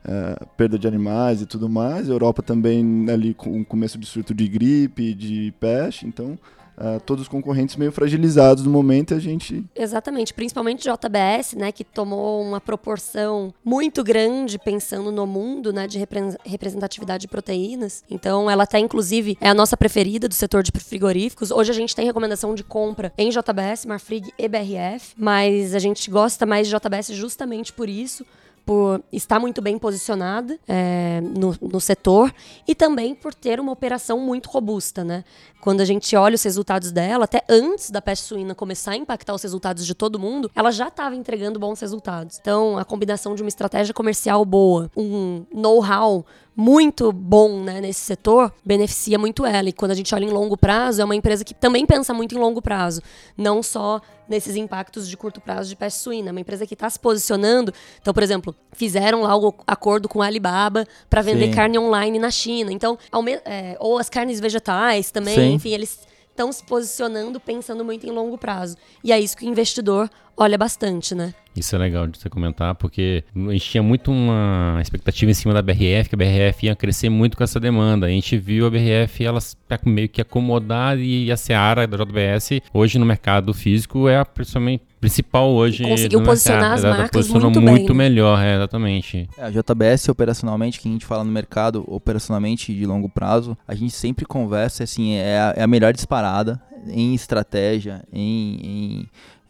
uh, 0.05 0.47
perda 0.57 0.79
de 0.79 0.87
animais 0.87 1.41
e 1.41 1.47
tudo 1.47 1.69
mais. 1.69 2.09
A 2.09 2.13
Europa 2.13 2.43
também 2.43 3.07
ali 3.11 3.35
com 3.35 3.61
o 3.61 3.65
começo 3.65 3.99
de 3.99 4.07
surto 4.07 4.35
de 4.35 4.47
gripe, 4.47 5.15
de 5.15 5.53
peste, 5.59 6.07
então 6.07 6.39
Uh, 6.81 6.99
todos 7.01 7.23
os 7.23 7.29
concorrentes 7.29 7.77
meio 7.77 7.93
fragilizados 7.93 8.65
no 8.65 8.71
momento 8.71 9.13
a 9.13 9.19
gente. 9.19 9.63
Exatamente, 9.77 10.33
principalmente 10.33 10.83
JBS, 10.83 11.55
né, 11.55 11.71
que 11.71 11.85
tomou 11.85 12.43
uma 12.43 12.59
proporção 12.59 13.53
muito 13.63 14.03
grande 14.03 14.59
pensando 14.59 15.13
no 15.13 15.27
mundo, 15.27 15.75
né, 15.75 15.87
de 15.87 15.99
representatividade 16.43 17.23
de 17.23 17.29
proteínas. 17.29 18.03
Então, 18.11 18.51
ela 18.51 18.63
até, 18.63 18.79
inclusive, 18.79 19.37
é 19.43 19.51
a 19.51 19.55
nossa 19.55 19.77
preferida 19.77 20.27
do 20.27 20.33
setor 20.33 20.63
de 20.63 20.73
frigoríficos. 20.75 21.51
Hoje 21.51 21.71
a 21.71 21.75
gente 21.75 21.95
tem 21.95 22.07
recomendação 22.07 22.55
de 22.55 22.65
compra 22.65 23.13
em 23.19 23.29
JBS, 23.29 23.85
Marfrig 23.85 24.33
e 24.39 24.49
BRF, 24.49 25.15
mas 25.19 25.75
a 25.75 25.79
gente 25.79 26.11
gosta 26.11 26.47
mais 26.47 26.67
de 26.67 26.75
JBS 26.75 27.09
justamente 27.09 27.75
por 27.75 27.91
isso 27.91 28.25
por 28.71 29.03
estar 29.11 29.41
muito 29.41 29.61
bem 29.61 29.77
posicionada 29.77 30.57
é, 30.69 31.21
no, 31.23 31.57
no 31.61 31.81
setor 31.81 32.33
e 32.69 32.73
também 32.73 33.17
por 33.17 33.35
ter 33.35 33.59
uma 33.59 33.73
operação 33.73 34.21
muito 34.21 34.49
robusta, 34.49 35.03
né? 35.03 35.25
Quando 35.61 35.81
a 35.81 35.85
gente 35.85 36.15
olha 36.15 36.37
os 36.37 36.43
resultados 36.45 36.93
dela, 36.93 37.25
até 37.25 37.43
antes 37.49 37.91
da 37.91 38.01
peste 38.01 38.27
suína 38.27 38.55
começar 38.55 38.93
a 38.93 38.97
impactar 38.97 39.35
os 39.35 39.43
resultados 39.43 39.85
de 39.85 39.93
todo 39.93 40.21
mundo, 40.21 40.49
ela 40.55 40.71
já 40.71 40.87
estava 40.87 41.17
entregando 41.17 41.59
bons 41.59 41.81
resultados. 41.81 42.39
Então, 42.41 42.79
a 42.79 42.85
combinação 42.85 43.35
de 43.35 43.43
uma 43.43 43.49
estratégia 43.49 43.93
comercial 43.93 44.45
boa, 44.45 44.89
um 44.97 45.45
know-how 45.53 46.25
muito 46.57 47.13
bom 47.13 47.63
né, 47.63 47.81
nesse 47.81 48.01
setor, 48.01 48.53
beneficia 48.65 49.19
muito 49.19 49.47
ela. 49.47 49.69
E 49.69 49.73
quando 49.73 49.93
a 49.93 49.95
gente 49.95 50.15
olha 50.15 50.25
em 50.25 50.31
longo 50.31 50.57
prazo, 50.57 51.01
é 51.01 51.05
uma 51.05 51.17
empresa 51.17 51.45
que 51.45 51.55
também 51.55 51.87
pensa 51.87 52.13
muito 52.13 52.35
em 52.35 52.39
longo 52.39 52.61
prazo, 52.61 53.03
não 53.37 53.63
só 53.63 54.01
nesses 54.29 54.57
impactos 54.57 55.09
de 55.09 55.17
curto 55.17 55.41
prazo 55.41 55.69
de 55.69 55.77
peste 55.77 56.01
suína. 56.01 56.29
É 56.29 56.33
uma 56.33 56.41
empresa 56.41 56.67
que 56.67 56.75
está 56.75 56.89
se 56.89 56.99
posicionando. 56.99 57.73
Então, 58.01 58.15
por 58.15 58.23
exemplo, 58.23 58.55
fizeram 58.73 59.23
lá 59.23 59.37
o 59.37 59.55
acordo 59.67 60.09
com 60.09 60.23
a 60.23 60.27
Alibaba 60.27 60.87
para 61.09 61.23
vender 61.23 61.47
Sim. 61.47 61.53
carne 61.53 61.79
online 61.79 62.19
na 62.19 62.31
China. 62.31 62.73
Então, 62.73 62.99
é, 63.45 63.77
ou 63.81 63.99
as 63.99 64.09
carnes 64.09 64.39
vegetais 64.39 65.11
também, 65.11 65.35
Sim. 65.35 65.55
enfim, 65.55 65.71
eles 65.71 66.10
estão 66.41 66.51
se 66.51 66.65
posicionando 66.65 67.39
pensando 67.39 67.85
muito 67.85 68.07
em 68.07 68.11
longo 68.11 68.39
prazo. 68.39 68.77
E 69.05 69.13
é 69.13 69.21
isso 69.21 69.37
que 69.37 69.45
o 69.45 69.49
investidor 69.49 70.09
olha 70.37 70.57
bastante, 70.57 71.15
né? 71.15 71.35
Isso 71.55 71.75
é 71.77 71.79
legal 71.79 72.07
de 72.07 72.19
você 72.19 72.31
comentar, 72.31 72.75
porque 72.77 73.23
a 73.35 73.53
gente 73.53 73.69
tinha 73.69 73.83
muito 73.83 74.11
uma 74.11 74.79
expectativa 74.81 75.31
em 75.31 75.35
cima 75.35 75.53
da 75.53 75.61
BRF, 75.61 76.09
que 76.09 76.15
a 76.15 76.19
BRF 76.19 76.67
ia 76.67 76.75
crescer 76.75 77.11
muito 77.11 77.37
com 77.37 77.45
essa 77.45 77.61
demanda. 77.61 78.07
A 78.07 78.11
gente 78.11 78.39
viu 78.39 78.67
a 78.67 78.71
BRF 78.71 79.25
ela 79.25 79.41
meio 79.85 80.09
que 80.09 80.23
acomodar 80.23 80.99
e 80.99 81.31
a 81.31 81.37
Seara 81.37 81.87
da 81.87 81.99
JBS 81.99 82.63
hoje 82.73 82.99
no 82.99 83.05
mercado 83.05 83.53
físico 83.53 84.09
é 84.09 84.19
a 84.19 84.25
principalmente 84.25 84.85
principal 85.01 85.51
hoje. 85.51 85.83
Conseguiu 85.83 86.23
posicionar 86.23 86.73
mercado, 86.73 86.87
as 86.87 86.99
marcas 86.99 87.29
muito, 87.29 87.61
muito 87.61 87.87
bem. 87.89 87.97
melhor, 87.97 88.43
é, 88.43 88.57
exatamente. 88.57 89.29
É, 89.39 89.45
a 89.45 89.51
JBS 89.51 90.09
operacionalmente, 90.09 90.79
que 90.79 90.89
a 90.89 90.93
gente 90.93 91.07
fala 91.07 91.25
no 91.25 91.33
mercado, 91.33 91.85
operacionalmente 91.87 92.75
de 92.75 92.85
longo 92.85 93.09
prazo, 93.09 93.57
a 93.67 93.75
gente 93.75 93.93
sempre 93.93 94.25
conversa, 94.27 94.85
assim, 94.85 95.15
é 95.15 95.39
a, 95.39 95.55
é 95.57 95.63
a 95.63 95.67
melhor 95.67 95.93
disparada 95.93 96.61
em 96.87 97.15
estratégia, 97.15 98.03
em, 98.13 98.61
em 98.63 99.09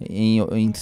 em, 0.08 0.38
em 0.40 0.72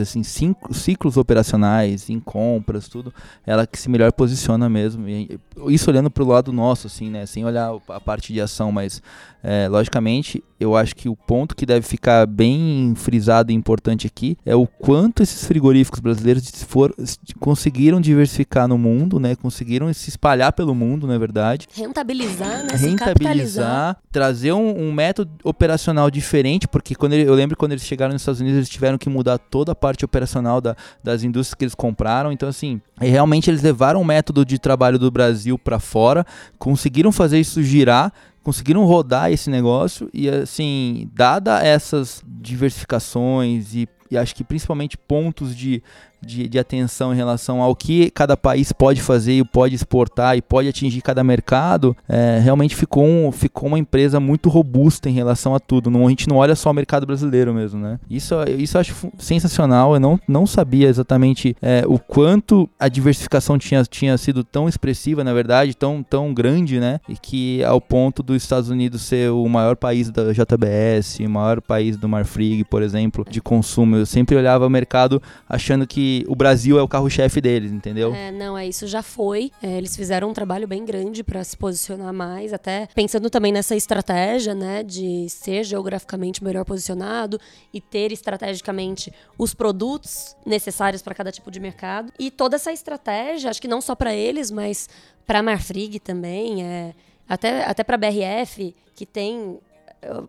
assim, 0.00 0.22
cinco, 0.22 0.72
ciclos 0.72 1.16
operacionais, 1.16 2.08
em 2.08 2.20
compras, 2.20 2.88
tudo, 2.88 3.12
ela 3.44 3.66
que 3.66 3.78
se 3.78 3.88
melhor 3.88 4.12
posiciona 4.12 4.68
mesmo. 4.68 5.08
E, 5.08 5.40
isso 5.68 5.90
olhando 5.90 6.10
para 6.10 6.22
o 6.22 6.28
lado 6.28 6.52
nosso, 6.52 6.86
assim, 6.86 7.10
né? 7.10 7.26
Sem 7.26 7.44
olhar 7.44 7.72
a 7.88 8.00
parte 8.00 8.32
de 8.32 8.40
ação, 8.40 8.70
mas 8.70 9.02
é, 9.42 9.68
logicamente, 9.68 10.42
eu 10.58 10.76
acho 10.76 10.94
que 10.94 11.08
o 11.08 11.16
ponto 11.16 11.56
que 11.56 11.64
deve 11.64 11.86
ficar 11.86 12.26
bem 12.26 12.92
frisado 12.94 13.50
e 13.50 13.54
importante 13.54 14.06
aqui 14.06 14.36
é 14.44 14.54
o 14.54 14.66
quanto 14.66 15.22
esses 15.22 15.46
frigoríficos 15.46 16.00
brasileiros 16.00 16.62
for, 16.64 16.94
conseguiram 17.38 17.98
diversificar 17.98 18.68
no 18.68 18.76
mundo, 18.76 19.18
né? 19.18 19.34
Conseguiram 19.34 19.90
se 19.94 20.10
espalhar 20.10 20.52
pelo 20.52 20.74
mundo, 20.74 21.06
na 21.06 21.14
é 21.14 21.18
verdade. 21.18 21.66
Rentabilizar, 21.72 22.64
né? 22.64 22.76
Rentabilizar, 22.76 23.96
trazer 24.12 24.52
um, 24.52 24.88
um, 24.88 24.92
método 24.92 25.30
operacional 25.42 26.10
diferente, 26.10 26.68
porque 26.68 26.94
quando 26.94 27.14
ele, 27.14 27.26
eu 27.26 27.34
lembro 27.34 27.56
quando 27.56 27.72
eles 27.72 27.84
chegaram 27.84 28.12
nos 28.12 28.20
Estados 28.20 28.40
Unidos, 28.40 28.58
eles 28.58 28.68
tiveram 28.68 28.98
que 28.98 29.08
mudar 29.08 29.38
toda 29.38 29.72
a 29.72 29.74
parte 29.74 30.04
operacional 30.04 30.60
da, 30.60 30.76
das 31.02 31.22
indústrias 31.22 31.54
que 31.54 31.64
eles 31.64 31.74
compraram. 31.74 32.30
Então, 32.30 32.48
assim, 32.48 32.82
realmente 33.00 33.48
eles 33.48 33.62
levaram 33.62 34.02
o 34.02 34.04
método 34.04 34.44
de 34.44 34.58
trabalho 34.58 34.98
do 34.98 35.10
Brasil 35.10 35.58
para 35.58 35.78
fora, 35.78 36.26
conseguiram 36.58 37.10
fazer 37.10 37.40
isso 37.40 37.62
girar 37.62 38.12
conseguiram 38.42 38.84
rodar 38.84 39.30
esse 39.30 39.50
negócio 39.50 40.08
e 40.12 40.28
assim, 40.28 41.08
dada 41.12 41.62
essas 41.62 42.22
diversificações 42.26 43.74
e, 43.74 43.88
e 44.10 44.16
acho 44.16 44.34
que 44.34 44.44
principalmente 44.44 44.96
pontos 44.96 45.54
de 45.54 45.82
de, 46.22 46.48
de, 46.48 46.58
atenção 46.58 47.12
em 47.12 47.16
relação 47.16 47.62
ao 47.62 47.74
que 47.74 48.10
cada 48.10 48.36
país 48.36 48.72
pode 48.72 49.00
fazer 49.00 49.32
e 49.32 49.44
pode 49.44 49.74
exportar 49.74 50.36
e 50.36 50.42
pode 50.42 50.68
atingir 50.68 51.00
cada 51.00 51.24
mercado, 51.24 51.96
é, 52.08 52.40
realmente 52.42 52.76
ficou, 52.76 53.04
um, 53.04 53.32
ficou 53.32 53.68
uma 53.68 53.78
empresa 53.78 54.20
muito 54.20 54.48
robusta 54.48 55.08
em 55.08 55.12
relação 55.12 55.54
a 55.54 55.60
tudo. 55.60 55.90
Não, 55.90 56.06
a 56.06 56.10
gente 56.10 56.28
não 56.28 56.36
olha 56.36 56.54
só 56.54 56.70
o 56.70 56.74
mercado 56.74 57.06
brasileiro 57.06 57.54
mesmo, 57.54 57.80
né? 57.80 57.98
Isso, 58.08 58.34
isso 58.58 58.76
eu 58.76 58.80
acho 58.80 59.12
sensacional. 59.18 59.94
Eu 59.94 60.00
não, 60.00 60.20
não 60.28 60.46
sabia 60.46 60.88
exatamente 60.88 61.56
é, 61.62 61.84
o 61.86 61.98
quanto 61.98 62.68
a 62.78 62.88
diversificação 62.88 63.58
tinha, 63.58 63.82
tinha 63.84 64.16
sido 64.18 64.44
tão 64.44 64.68
expressiva, 64.68 65.24
na 65.24 65.32
verdade, 65.32 65.74
tão, 65.74 66.02
tão 66.02 66.34
grande, 66.34 66.78
né? 66.80 67.00
E 67.08 67.16
que 67.16 67.64
ao 67.64 67.80
ponto 67.80 68.22
dos 68.22 68.42
Estados 68.42 68.68
Unidos 68.68 69.02
ser 69.02 69.30
o 69.30 69.48
maior 69.48 69.76
país 69.76 70.10
da 70.10 70.32
JBS, 70.32 71.20
o 71.20 71.30
maior 71.30 71.60
país 71.60 71.96
do 71.96 72.08
Marfrig, 72.08 72.64
por 72.64 72.82
exemplo, 72.82 73.24
de 73.28 73.40
consumo. 73.40 73.96
Eu 73.96 74.06
sempre 74.06 74.36
olhava 74.36 74.66
o 74.66 74.70
mercado 74.70 75.22
achando 75.48 75.86
que 75.86 76.09
o 76.28 76.34
Brasil 76.34 76.78
é 76.78 76.82
o 76.82 76.88
carro-chefe 76.88 77.40
deles, 77.40 77.72
entendeu? 77.72 78.14
É, 78.14 78.30
não, 78.30 78.56
é 78.56 78.66
isso 78.66 78.86
já 78.86 79.02
foi. 79.02 79.50
É, 79.62 79.78
eles 79.78 79.96
fizeram 79.96 80.30
um 80.30 80.32
trabalho 80.32 80.66
bem 80.66 80.84
grande 80.84 81.22
para 81.22 81.42
se 81.44 81.56
posicionar 81.56 82.12
mais, 82.12 82.52
até 82.52 82.88
pensando 82.94 83.28
também 83.30 83.52
nessa 83.52 83.76
estratégia, 83.76 84.54
né, 84.54 84.82
de 84.82 85.28
ser 85.28 85.64
geograficamente 85.64 86.42
melhor 86.42 86.64
posicionado 86.64 87.40
e 87.72 87.80
ter 87.80 88.12
estrategicamente 88.12 89.12
os 89.38 89.54
produtos 89.54 90.36
necessários 90.44 91.02
para 91.02 91.14
cada 91.14 91.32
tipo 91.32 91.50
de 91.50 91.60
mercado. 91.60 92.12
E 92.18 92.30
toda 92.30 92.56
essa 92.56 92.72
estratégia, 92.72 93.50
acho 93.50 93.60
que 93.60 93.68
não 93.68 93.80
só 93.80 93.94
para 93.94 94.14
eles, 94.14 94.50
mas 94.50 94.88
para 95.26 95.38
a 95.38 95.42
Marfrig 95.42 95.98
também, 96.00 96.64
é, 96.64 96.94
até, 97.28 97.64
até 97.64 97.84
para 97.84 97.94
a 97.94 97.98
BRF, 97.98 98.74
que 98.94 99.06
tem 99.06 99.58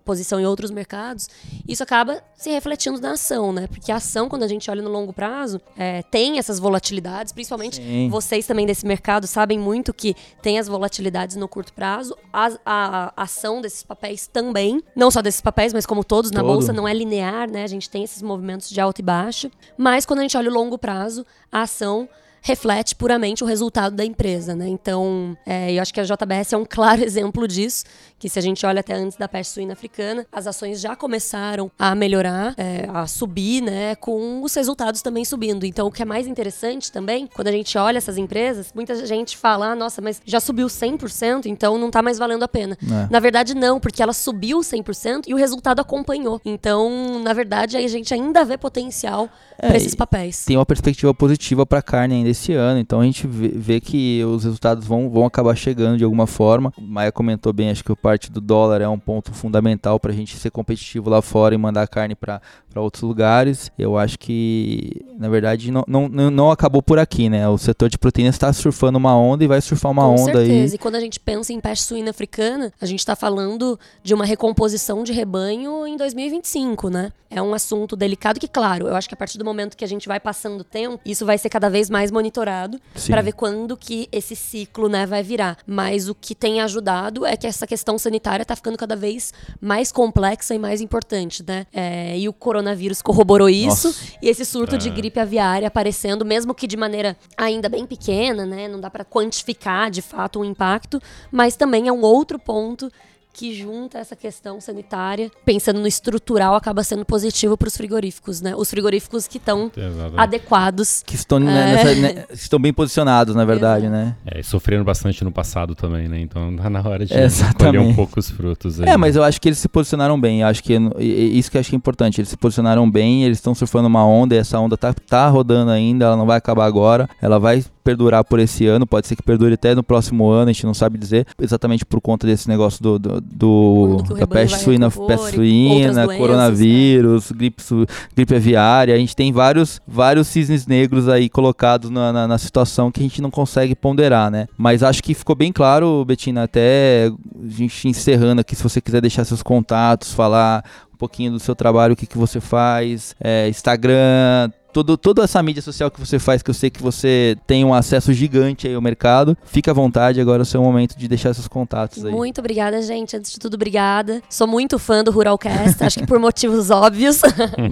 posição 0.04 0.40
em 0.40 0.46
outros 0.46 0.70
mercados, 0.72 1.30
isso 1.68 1.82
acaba 1.82 2.22
se 2.36 2.50
refletindo 2.50 3.00
na 3.00 3.12
ação, 3.12 3.54
né? 3.54 3.68
Porque 3.68 3.92
a 3.92 3.96
ação, 3.96 4.28
quando 4.28 4.44
a 4.44 4.48
gente 4.48 4.70
olha 4.70 4.82
no 4.82 4.90
longo 4.90 5.14
prazo, 5.14 5.62
é, 5.78 6.02
tem 6.04 6.38
essas 6.40 6.60
volatilidades, 6.60 7.32
principalmente 7.32 7.78
Sim. 7.78 8.10
vocês 8.10 8.46
também 8.46 8.66
desse 8.66 8.86
mercado 8.86 9.28
sabem 9.28 9.58
muito 9.58 9.94
que 9.94 10.16
tem 10.42 10.60
as 10.60 10.68
volatilidades 10.68 11.36
no 11.36 11.48
curto 11.48 11.74
prazo, 11.74 12.16
a, 12.34 12.48
a- 12.66 13.14
a 13.16 13.24
ação 13.24 13.62
desses 13.62 13.84
papéis 13.84 14.28
também, 14.28 14.84
não 14.96 15.10
só 15.10 15.22
desses 15.22 15.42
papéis, 15.42 15.74
mas 15.74 15.86
como 15.86 16.04
todos 16.04 16.32
na 16.32 16.42
Todo. 16.42 16.52
bolsa, 16.54 16.74
não 16.74 16.88
é 16.88 16.94
linear, 16.94 17.50
né? 17.50 17.64
A 17.64 17.68
gente 17.68 17.90
tem 17.90 18.04
esses 18.04 18.22
movimentos 18.22 18.70
de 18.70 18.82
alta 18.82 19.02
e 19.02 19.04
baixa, 19.04 19.50
mas 19.78 20.06
quando 20.06 20.20
a 20.20 20.22
gente 20.24 20.36
olha 20.38 20.50
o 20.50 20.54
longo 20.54 20.78
prazo, 20.78 21.26
a 21.52 21.62
ação 21.62 22.10
reflete 22.41 22.95
puramente 22.95 23.43
o 23.43 23.47
resultado 23.47 23.95
da 23.95 24.04
empresa, 24.04 24.56
né? 24.56 24.67
Então, 24.67 25.38
é, 25.45 25.73
eu 25.73 25.82
acho 25.82 25.93
que 25.93 25.99
a 25.99 26.04
JBS 26.04 26.54
é 26.54 26.58
um 26.58 26.65
claro 26.67 27.01
exemplo 27.06 27.47
disso, 27.47 27.84
que 28.17 28.27
se 28.30 28.39
a 28.39 28.41
gente 28.41 28.65
olha 28.65 28.80
até 28.80 28.93
antes 28.93 29.17
da 29.17 29.27
peste 29.27 29.54
suína 29.54 29.73
africana, 29.73 30.25
as 30.32 30.47
ações 30.47 30.82
já 30.82 30.95
começaram 30.95 31.71
a 31.77 31.93
melhorar, 31.93 32.54
é, 32.58 32.88
a 32.91 33.06
subir, 33.08 33.62
né? 33.62 33.95
Com 33.95 34.41
os 34.43 34.54
resultados 34.56 35.01
também 35.01 35.23
subindo. 35.23 35.65
Então, 35.65 35.88
o 35.88 35.91
que 35.91 36.01
é 36.01 36.06
mais 36.06 36.25
interessante 36.27 36.91
também, 36.91 37.27
quando 37.27 37.47
a 37.47 37.51
gente 37.51 37.77
olha 37.77 37.97
essas 37.97 38.17
empresas, 38.17 38.71
muita 38.73 39.06
gente 39.06 39.38
fala, 39.38 39.67
ah, 39.71 39.75
nossa, 39.75 40.01
mas 40.01 40.19
já 40.25 40.39
subiu 40.39 40.67
100%, 40.67 41.45
então 41.45 41.77
não 41.77 41.91
tá 41.91 42.01
mais 42.01 42.17
valendo 42.17 42.43
a 42.43 42.47
pena. 42.47 42.77
É. 42.84 43.08
Na 43.12 43.19
verdade, 43.19 43.54
não, 43.54 43.80
porque 43.80 44.01
ela 44.01 44.13
subiu 44.13 44.60
100% 44.60 45.25
e 45.27 45.34
o 45.34 45.38
resultado 45.38 45.80
acompanhou. 45.80 46.41
Então, 46.43 47.19
na 47.23 47.34
verdade, 47.34 47.77
a 47.77 47.88
gente 47.88 48.13
ainda 48.13 48.43
vê 48.43 48.58
potencial 48.58 49.30
É, 49.60 49.67
para 49.67 49.77
esses 49.77 49.93
papéis. 49.93 50.43
tem 50.45 50.58
uma 50.58 50.65
perspectiva 50.65 51.13
positiva 51.13 51.65
para 51.65 51.80
a 51.80 51.84
carne 51.84 52.15
ainda 52.15 52.31
esse 52.32 52.54
ano, 52.54 52.80
então 52.80 53.00
a 53.00 53.04
gente 53.04 53.28
vê, 53.28 53.50
vê 53.50 53.80
que 53.80 54.24
os 54.24 54.44
resultados 54.44 54.86
vão, 54.86 55.10
vão 55.10 55.26
acabar 55.26 55.56
chegando 55.56 55.98
de 55.98 56.04
alguma 56.04 56.28
forma. 56.28 56.74
Maia 56.80 57.12
comentou 57.12 57.54
bem, 57.54 57.70
acho 57.70 57.84
que 57.84 57.91
a 57.91 57.96
parte 57.96 58.32
do 58.32 58.41
dólar 58.41 58.82
é 58.82 58.88
um 58.88 59.00
ponto 59.00 59.32
fundamental 59.34 60.00
para 60.00 60.12
a 60.12 60.15
gente 60.15 60.36
ser 60.38 60.52
competitivo 60.52 61.10
lá 61.10 61.22
fora 61.22 61.54
e 61.56 61.58
mandar 61.58 61.88
carne 61.88 62.15
para 62.15 62.41
outros 62.80 63.04
lugares. 63.04 63.72
Eu 63.78 63.98
acho 63.98 64.18
que, 64.18 65.02
na 65.18 65.28
verdade, 65.28 65.72
não, 65.72 65.84
não, 65.88 66.08
não 66.08 66.52
acabou 66.52 66.82
por 66.82 67.00
aqui, 67.00 67.30
né? 67.30 67.48
O 67.50 67.58
setor 67.58 67.90
de 67.90 67.98
proteínas 67.98 68.36
está 68.36 68.52
surfando 68.54 68.98
uma 68.98 69.16
onda 69.16 69.44
e 69.44 69.48
vai 69.48 69.60
surfar 69.60 69.92
uma 69.92 70.04
Com 70.04 70.12
onda 70.12 70.24
certeza. 70.40 70.74
aí. 70.74 70.76
E 70.76 70.78
quando 70.78 70.96
a 70.96 71.00
gente 71.00 71.20
pensa 71.20 71.52
em 71.52 71.60
peste 71.60 71.86
suína 71.86 72.12
africana, 72.12 72.72
a 72.80 72.86
gente 72.86 73.00
está 73.00 73.16
falando 73.16 73.80
de 74.04 74.14
uma 74.14 74.26
recomposição 74.26 75.04
de 75.04 75.12
rebanho 75.12 75.86
em 75.86 75.98
2025, 75.98 76.90
né? 76.90 77.12
É 77.34 77.42
um 77.42 77.54
assunto 77.54 77.96
delicado 77.96 78.42
que, 78.42 78.48
claro, 78.48 78.90
eu 78.90 78.96
acho 78.96 79.08
que 79.08 79.14
a 79.14 79.18
partir 79.18 79.38
do 79.38 79.46
momento 79.46 79.78
que 79.78 79.86
a 79.86 79.88
gente 79.88 80.06
vai 80.06 80.20
passando 80.20 80.60
o 80.60 80.64
tempo, 80.66 81.00
isso 81.06 81.26
vai 81.26 81.38
ser 81.38 81.48
cada 81.48 81.70
vez 81.70 81.90
mais 81.90 82.12
monitorado 82.12 82.78
para 83.08 83.22
ver 83.22 83.32
quando 83.32 83.78
que 83.78 84.10
esse 84.12 84.36
ciclo, 84.36 84.90
né, 84.90 85.06
vai 85.06 85.24
virar. 85.24 85.58
Mas 85.66 86.10
o 86.10 86.16
que 86.16 86.36
tem 86.36 86.60
ajudado 86.60 87.26
é 87.26 87.38
que 87.38 87.48
essa 87.48 87.66
questão 87.66 87.98
sanitária 87.98 88.44
está 88.44 88.54
ficando 88.54 88.78
cada 88.78 88.98
vez 88.98 89.34
mais 89.62 89.94
complexa 89.94 90.54
e 90.54 90.60
mais 90.60 90.82
importante, 90.82 91.42
né? 91.48 91.66
É, 91.72 92.20
e 92.20 92.28
o 92.28 92.34
coronavírus 92.34 92.61
corroborou 93.04 93.50
isso. 93.50 93.88
Nossa. 93.88 94.13
E 94.21 94.30
esse 94.30 94.45
surto 94.45 94.78
de 94.78 94.89
gripe 94.89 95.19
aviária 95.19 95.67
aparecendo, 95.67 96.24
mesmo 96.26 96.54
que 96.54 96.67
de 96.67 96.78
maneira 96.78 97.17
ainda 97.38 97.67
bem 97.69 97.86
pequena, 97.86 98.45
né? 98.45 98.67
Não 98.67 98.80
dá 98.80 98.89
para 98.89 99.06
quantificar 99.06 99.89
de 99.89 100.02
fato 100.02 100.39
o 100.39 100.45
impacto, 100.45 101.02
mas 101.32 101.56
também 101.56 101.88
é 101.88 101.91
um 101.91 102.02
outro 102.02 102.38
ponto 102.38 102.91
que 103.34 103.54
junta 103.54 103.98
essa 103.98 104.15
questão 104.15 104.60
sanitária, 104.62 105.32
pensando 105.46 105.80
no 105.80 105.88
estrutural, 105.88 106.56
acaba 106.56 106.84
sendo 106.84 107.06
positivo 107.06 107.58
para 107.58 107.67
os 107.67 107.78
frigoríficos, 107.78 108.41
né? 108.41 108.54
Os 108.56 108.70
frigoríficos 108.70 109.28
que 109.28 109.38
estão 109.38 109.72
adequados. 110.17 111.04
Que 111.06 111.15
estão, 111.15 111.39
né, 111.39 111.52
É. 111.72 111.76
nessa- 111.76 111.96
né, 112.02 112.26
estão 112.32 112.60
bem 112.60 112.74
posicionados, 112.74 113.36
na 113.36 113.46
verdade, 113.46 113.89
né? 113.89 114.15
É, 114.26 114.39
e 114.39 114.44
sofreram 114.44 114.84
bastante 114.84 115.24
no 115.24 115.32
passado 115.32 115.76
também, 115.76 116.08
né? 116.08 116.20
Então 116.20 116.56
tá 116.56 116.70
na 116.70 116.82
hora 116.88 117.06
de 117.06 117.13
colher 117.58 117.80
um 117.82 117.94
pouco 117.94 118.20
os 118.20 118.30
frutos 118.30 118.80
aí. 118.80 118.89
É, 118.89 118.98
mas 118.98 119.15
eu 119.15 119.24
acho 119.24 119.39
que 119.41 119.50
eles 119.50 119.58
se 119.60 119.67
posicionaram 119.67 120.20
bem. 120.20 120.41
Eu 120.41 120.48
acho 120.48 120.63
que 120.63 120.74
isso 121.00 121.50
que 121.50 121.58
eu 121.58 121.62
acho 121.62 121.70
que 121.70 121.76
é 121.76 121.78
importante. 121.78 122.20
Eles 122.22 122.30
se 122.30 122.38
posicionaram 122.38 122.89
bem, 122.89 123.24
eles 123.24 123.38
estão 123.38 123.56
surfando 123.56 123.88
uma 123.88 124.06
onda 124.06 124.36
e 124.36 124.38
essa 124.38 124.60
onda 124.60 124.78
tá, 124.78 124.94
tá 124.94 125.28
rodando 125.28 125.72
ainda, 125.72 126.06
ela 126.06 126.17
não 126.17 126.26
vai 126.26 126.38
acabar 126.38 126.65
agora. 126.65 127.10
Ela 127.22 127.39
vai 127.39 127.63
perdurar 127.82 128.24
por 128.24 128.39
esse 128.39 128.65
ano, 128.67 128.86
pode 128.88 129.08
ser 129.08 129.15
que 129.15 129.24
perdure 129.24 129.54
até 129.56 129.74
no 129.76 129.84
próximo 129.84 130.30
ano, 130.30 130.50
a 130.50 130.54
gente 130.54 130.65
não 130.65 130.74
sabe 130.74 130.98
dizer, 130.98 131.26
exatamente 131.41 131.86
por 131.86 132.00
conta 132.02 132.26
desse 132.28 132.48
negócio 132.48 132.82
do, 132.82 132.98
do, 133.00 133.22
do- 133.22 133.98
da 134.20 134.28
peste 134.28 134.60
suína, 134.63 134.89
peste 135.08 135.36
suína, 135.36 135.74
doenças, 135.76 135.96
né? 135.96 136.08
coronavírus, 136.17 137.32
gripe, 137.32 137.62
su- 137.62 137.86
gripe 138.15 138.36
aviária. 138.36 138.94
A 138.96 138.98
gente 138.98 139.15
tem 139.15 139.32
vários, 139.32 139.82
vários 139.88 140.28
cisnes 140.28 140.65
negros 140.67 141.08
aí 141.10 141.30
colocados 141.30 141.89
na, 141.89 142.12
na, 142.13 142.28
na 142.28 142.38
situação 142.38 142.91
que 142.91 143.00
a 143.00 143.04
gente 143.04 143.22
não 143.22 143.32
consegue 143.32 143.76
ponderar, 143.76 144.30
né? 144.32 144.48
Mas 144.58 144.84
acho 144.84 145.02
que 145.04 145.13
ficou 145.13 145.36
bem 145.36 145.52
claro, 145.52 146.04
Betina, 146.06 146.44
até 146.44 147.10
a 147.44 147.48
gente 147.50 147.88
encerrando 147.88 148.41
aqui, 148.41 148.56
se 148.56 148.63
você 148.63 148.80
quiser 148.82 149.02
deixar 149.02 149.26
seus 149.26 149.41
contatos, 149.44 150.13
falar 150.13 150.63
um 150.94 150.98
pouquinho 150.98 151.32
do 151.32 151.39
seu 151.39 151.56
trabalho, 151.56 151.94
o 151.94 151.96
que, 151.96 152.06
que 152.06 152.17
você 152.17 152.39
faz, 152.39 153.15
é, 153.20 153.50
Instagram, 153.50 154.52
todo, 154.72 154.98
toda 154.98 155.24
essa 155.24 155.42
mídia 155.42 155.62
social 155.62 155.92
que 155.92 156.00
você 156.00 156.18
faz, 156.20 156.42
que 156.42 156.50
eu 156.50 156.54
sei 156.54 156.70
que 156.70 156.82
você 156.82 157.38
tem 157.46 157.64
um 157.64 157.74
acesso 157.74 158.14
gigante 158.14 158.68
aí 158.68 158.74
ao 158.74 158.82
mercado, 158.82 159.38
fica 159.44 159.72
à 159.72 159.74
vontade, 159.74 160.20
agora 160.20 160.42
é 160.42 160.44
o 160.44 160.46
seu 160.46 160.62
momento 160.62 160.98
de 160.98 161.08
deixar 161.08 161.34
seus 161.34 161.48
contatos 161.48 162.06
aí. 162.06 162.12
Muito 162.12 162.40
obrigada, 162.40 162.82
gente. 162.82 163.16
Antes 163.16 163.32
de 163.32 163.40
tudo, 163.40 163.56
obrigada. 163.56 164.22
Sou 164.30 164.48
muito 164.48 164.80
fã 164.80 165.04
do 165.04 165.12
Ruralcast, 165.12 165.84
acho 165.84 166.00
que 166.00 166.08
por 166.08 166.20
motivos 166.20 166.70
óbvios. 166.70 167.22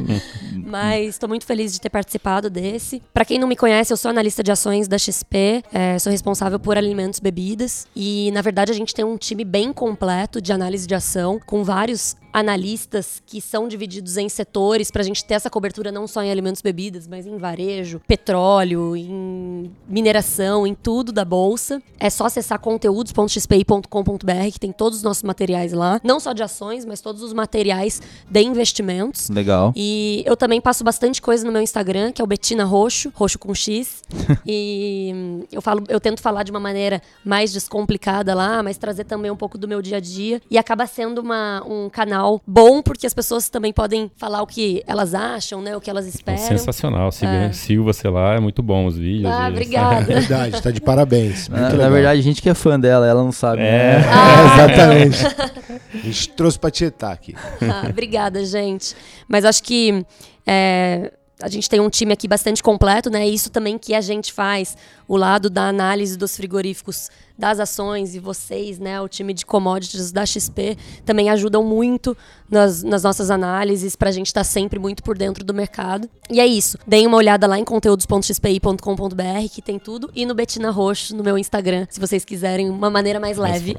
Mas 0.65 1.09
estou 1.09 1.27
muito 1.27 1.45
feliz 1.45 1.73
de 1.73 1.81
ter 1.81 1.89
participado 1.89 2.49
desse. 2.49 3.01
Para 3.13 3.25
quem 3.25 3.39
não 3.39 3.47
me 3.47 3.55
conhece, 3.55 3.91
eu 3.91 3.97
sou 3.97 4.11
analista 4.11 4.43
de 4.43 4.51
ações 4.51 4.87
da 4.87 4.97
XP, 4.97 5.63
é, 5.73 5.97
sou 5.97 6.11
responsável 6.11 6.59
por 6.59 6.77
alimentos 6.77 7.19
e 7.19 7.23
bebidas. 7.23 7.87
E, 7.95 8.31
na 8.31 8.41
verdade, 8.41 8.71
a 8.71 8.75
gente 8.75 8.93
tem 8.93 9.03
um 9.03 9.17
time 9.17 9.43
bem 9.43 9.73
completo 9.73 10.41
de 10.41 10.53
análise 10.53 10.85
de 10.85 10.93
ação, 10.93 11.39
com 11.45 11.63
vários 11.63 12.15
analistas 12.31 13.21
que 13.25 13.41
são 13.41 13.67
divididos 13.67 14.17
em 14.17 14.29
setores 14.29 14.91
para 14.91 15.01
a 15.01 15.05
gente 15.05 15.25
ter 15.25 15.35
essa 15.35 15.49
cobertura 15.49 15.91
não 15.91 16.07
só 16.07 16.21
em 16.21 16.31
alimentos 16.31 16.61
e 16.61 16.63
bebidas, 16.63 17.07
mas 17.07 17.25
em 17.25 17.37
varejo, 17.37 18.01
petróleo, 18.07 18.95
em 18.95 19.58
mineração, 19.87 20.65
em 20.67 20.73
tudo 20.73 21.11
da 21.11 21.25
bolsa. 21.25 21.81
É 21.99 22.09
só 22.09 22.25
acessar 22.25 22.59
conteúdos.xpi.com.br 22.59 24.51
que 24.53 24.59
tem 24.59 24.71
todos 24.71 24.99
os 24.99 25.03
nossos 25.03 25.23
materiais 25.23 25.73
lá, 25.73 25.99
não 26.03 26.19
só 26.19 26.33
de 26.33 26.43
ações, 26.43 26.85
mas 26.85 27.01
todos 27.01 27.21
os 27.21 27.33
materiais 27.33 28.01
de 28.29 28.41
investimentos. 28.41 29.29
Legal. 29.29 29.73
E 29.75 30.23
eu 30.25 30.35
também 30.37 30.61
passo 30.61 30.83
bastante 30.83 31.21
coisa 31.21 31.45
no 31.45 31.51
meu 31.51 31.61
Instagram, 31.61 32.11
que 32.11 32.21
é 32.21 32.23
o 32.23 32.27
Betina 32.27 32.63
Roxo, 32.63 33.11
roxo 33.15 33.37
com 33.39 33.53
X. 33.53 34.01
e 34.45 35.11
hum, 35.13 35.43
eu 35.51 35.61
falo, 35.61 35.83
eu 35.89 35.99
tento 35.99 36.21
falar 36.21 36.43
de 36.43 36.51
uma 36.51 36.59
maneira 36.59 37.01
mais 37.23 37.51
descomplicada 37.51 38.33
lá, 38.33 38.61
mas 38.63 38.77
trazer 38.77 39.03
também 39.03 39.29
um 39.31 39.35
pouco 39.35 39.57
do 39.57 39.67
meu 39.67 39.81
dia 39.81 39.97
a 39.97 39.99
dia. 39.99 40.41
E 40.49 40.57
acaba 40.57 40.85
sendo 40.87 41.19
uma, 41.21 41.63
um 41.67 41.89
canal 41.89 42.41
bom, 42.45 42.81
porque 42.81 43.05
as 43.05 43.13
pessoas 43.13 43.49
também 43.49 43.73
podem 43.73 44.11
falar 44.17 44.41
o 44.41 44.47
que 44.47 44.83
elas 44.87 45.13
acham, 45.13 45.61
né? 45.61 45.75
O 45.75 45.81
que 45.81 45.89
elas 45.89 46.05
É 46.05 46.09
esperam. 46.09 46.37
sensacional. 46.39 47.11
Siga, 47.11 47.31
É. 47.31 47.51
siga 47.51 47.81
você 47.81 48.07
lá, 48.09 48.35
é 48.35 48.39
muito 48.39 48.61
bom 48.63 48.85
os 48.85 48.97
vídeos. 48.97 49.31
Ah, 49.31 49.48
obrigada. 49.49 50.05
Verdade, 50.05 50.61
tá 50.61 50.71
de 50.71 50.81
parabéns. 50.81 51.49
Muito 51.49 51.61
Na, 51.61 51.69
na 51.83 51.89
verdade, 51.89 52.19
a 52.19 52.23
gente 52.23 52.41
que 52.41 52.49
é 52.49 52.53
fã 52.53 52.79
dela, 52.79 53.05
ela 53.05 53.23
não 53.23 53.31
sabe. 53.31 53.61
É. 53.61 53.99
né? 53.99 54.05
Ah. 54.09 54.55
Exatamente. 54.55 55.19
A 55.91 55.97
gente 55.97 56.29
trouxe 56.29 56.57
pra 56.59 56.69
tietar 56.69 57.11
aqui. 57.11 57.35
Ah, 57.61 57.87
obrigada, 57.89 58.43
gente. 58.45 58.95
Mas 59.27 59.43
acho 59.43 59.63
que 59.63 60.05
é, 60.45 61.11
a 61.41 61.47
gente 61.47 61.69
tem 61.69 61.79
um 61.79 61.89
time 61.89 62.13
aqui 62.13 62.27
bastante 62.27 62.61
completo, 62.61 63.09
né? 63.09 63.27
Isso 63.27 63.49
também 63.49 63.77
que 63.77 63.93
a 63.93 64.01
gente 64.01 64.31
faz, 64.33 64.75
o 65.07 65.15
lado 65.15 65.49
da 65.49 65.67
análise 65.67 66.17
dos 66.17 66.35
frigoríficos, 66.35 67.09
das 67.39 67.59
ações 67.59 68.13
e 68.13 68.19
vocês, 68.19 68.77
né? 68.77 68.99
O 68.99 69.07
time 69.07 69.33
de 69.33 69.45
commodities 69.45 70.11
da 70.11 70.25
XP 70.25 70.77
também 71.05 71.29
ajudam 71.29 71.63
muito 71.63 72.15
nas, 72.51 72.83
nas 72.83 73.03
nossas 73.03 73.31
análises 73.31 73.95
para 73.95 74.09
a 74.09 74.11
gente 74.11 74.27
estar 74.27 74.43
sempre 74.43 74.77
muito 74.77 75.01
por 75.01 75.17
dentro 75.17 75.43
do 75.43 75.53
mercado. 75.53 76.09
E 76.29 76.41
é 76.41 76.45
isso. 76.45 76.77
Deem 76.85 77.07
uma 77.07 77.15
olhada 77.15 77.47
lá 77.47 77.57
em 77.57 77.63
conteúdos.xpi.com.br 77.63 79.49
que 79.53 79.61
tem 79.61 79.79
tudo 79.79 80.11
e 80.13 80.25
no 80.25 80.35
Betina 80.35 80.69
Roxo 80.69 81.15
no 81.15 81.23
meu 81.23 81.37
Instagram, 81.37 81.87
se 81.89 81.99
vocês 81.99 82.25
quiserem 82.25 82.69
uma 82.69 82.89
maneira 82.89 83.21
mais 83.21 83.37
leve. 83.37 83.77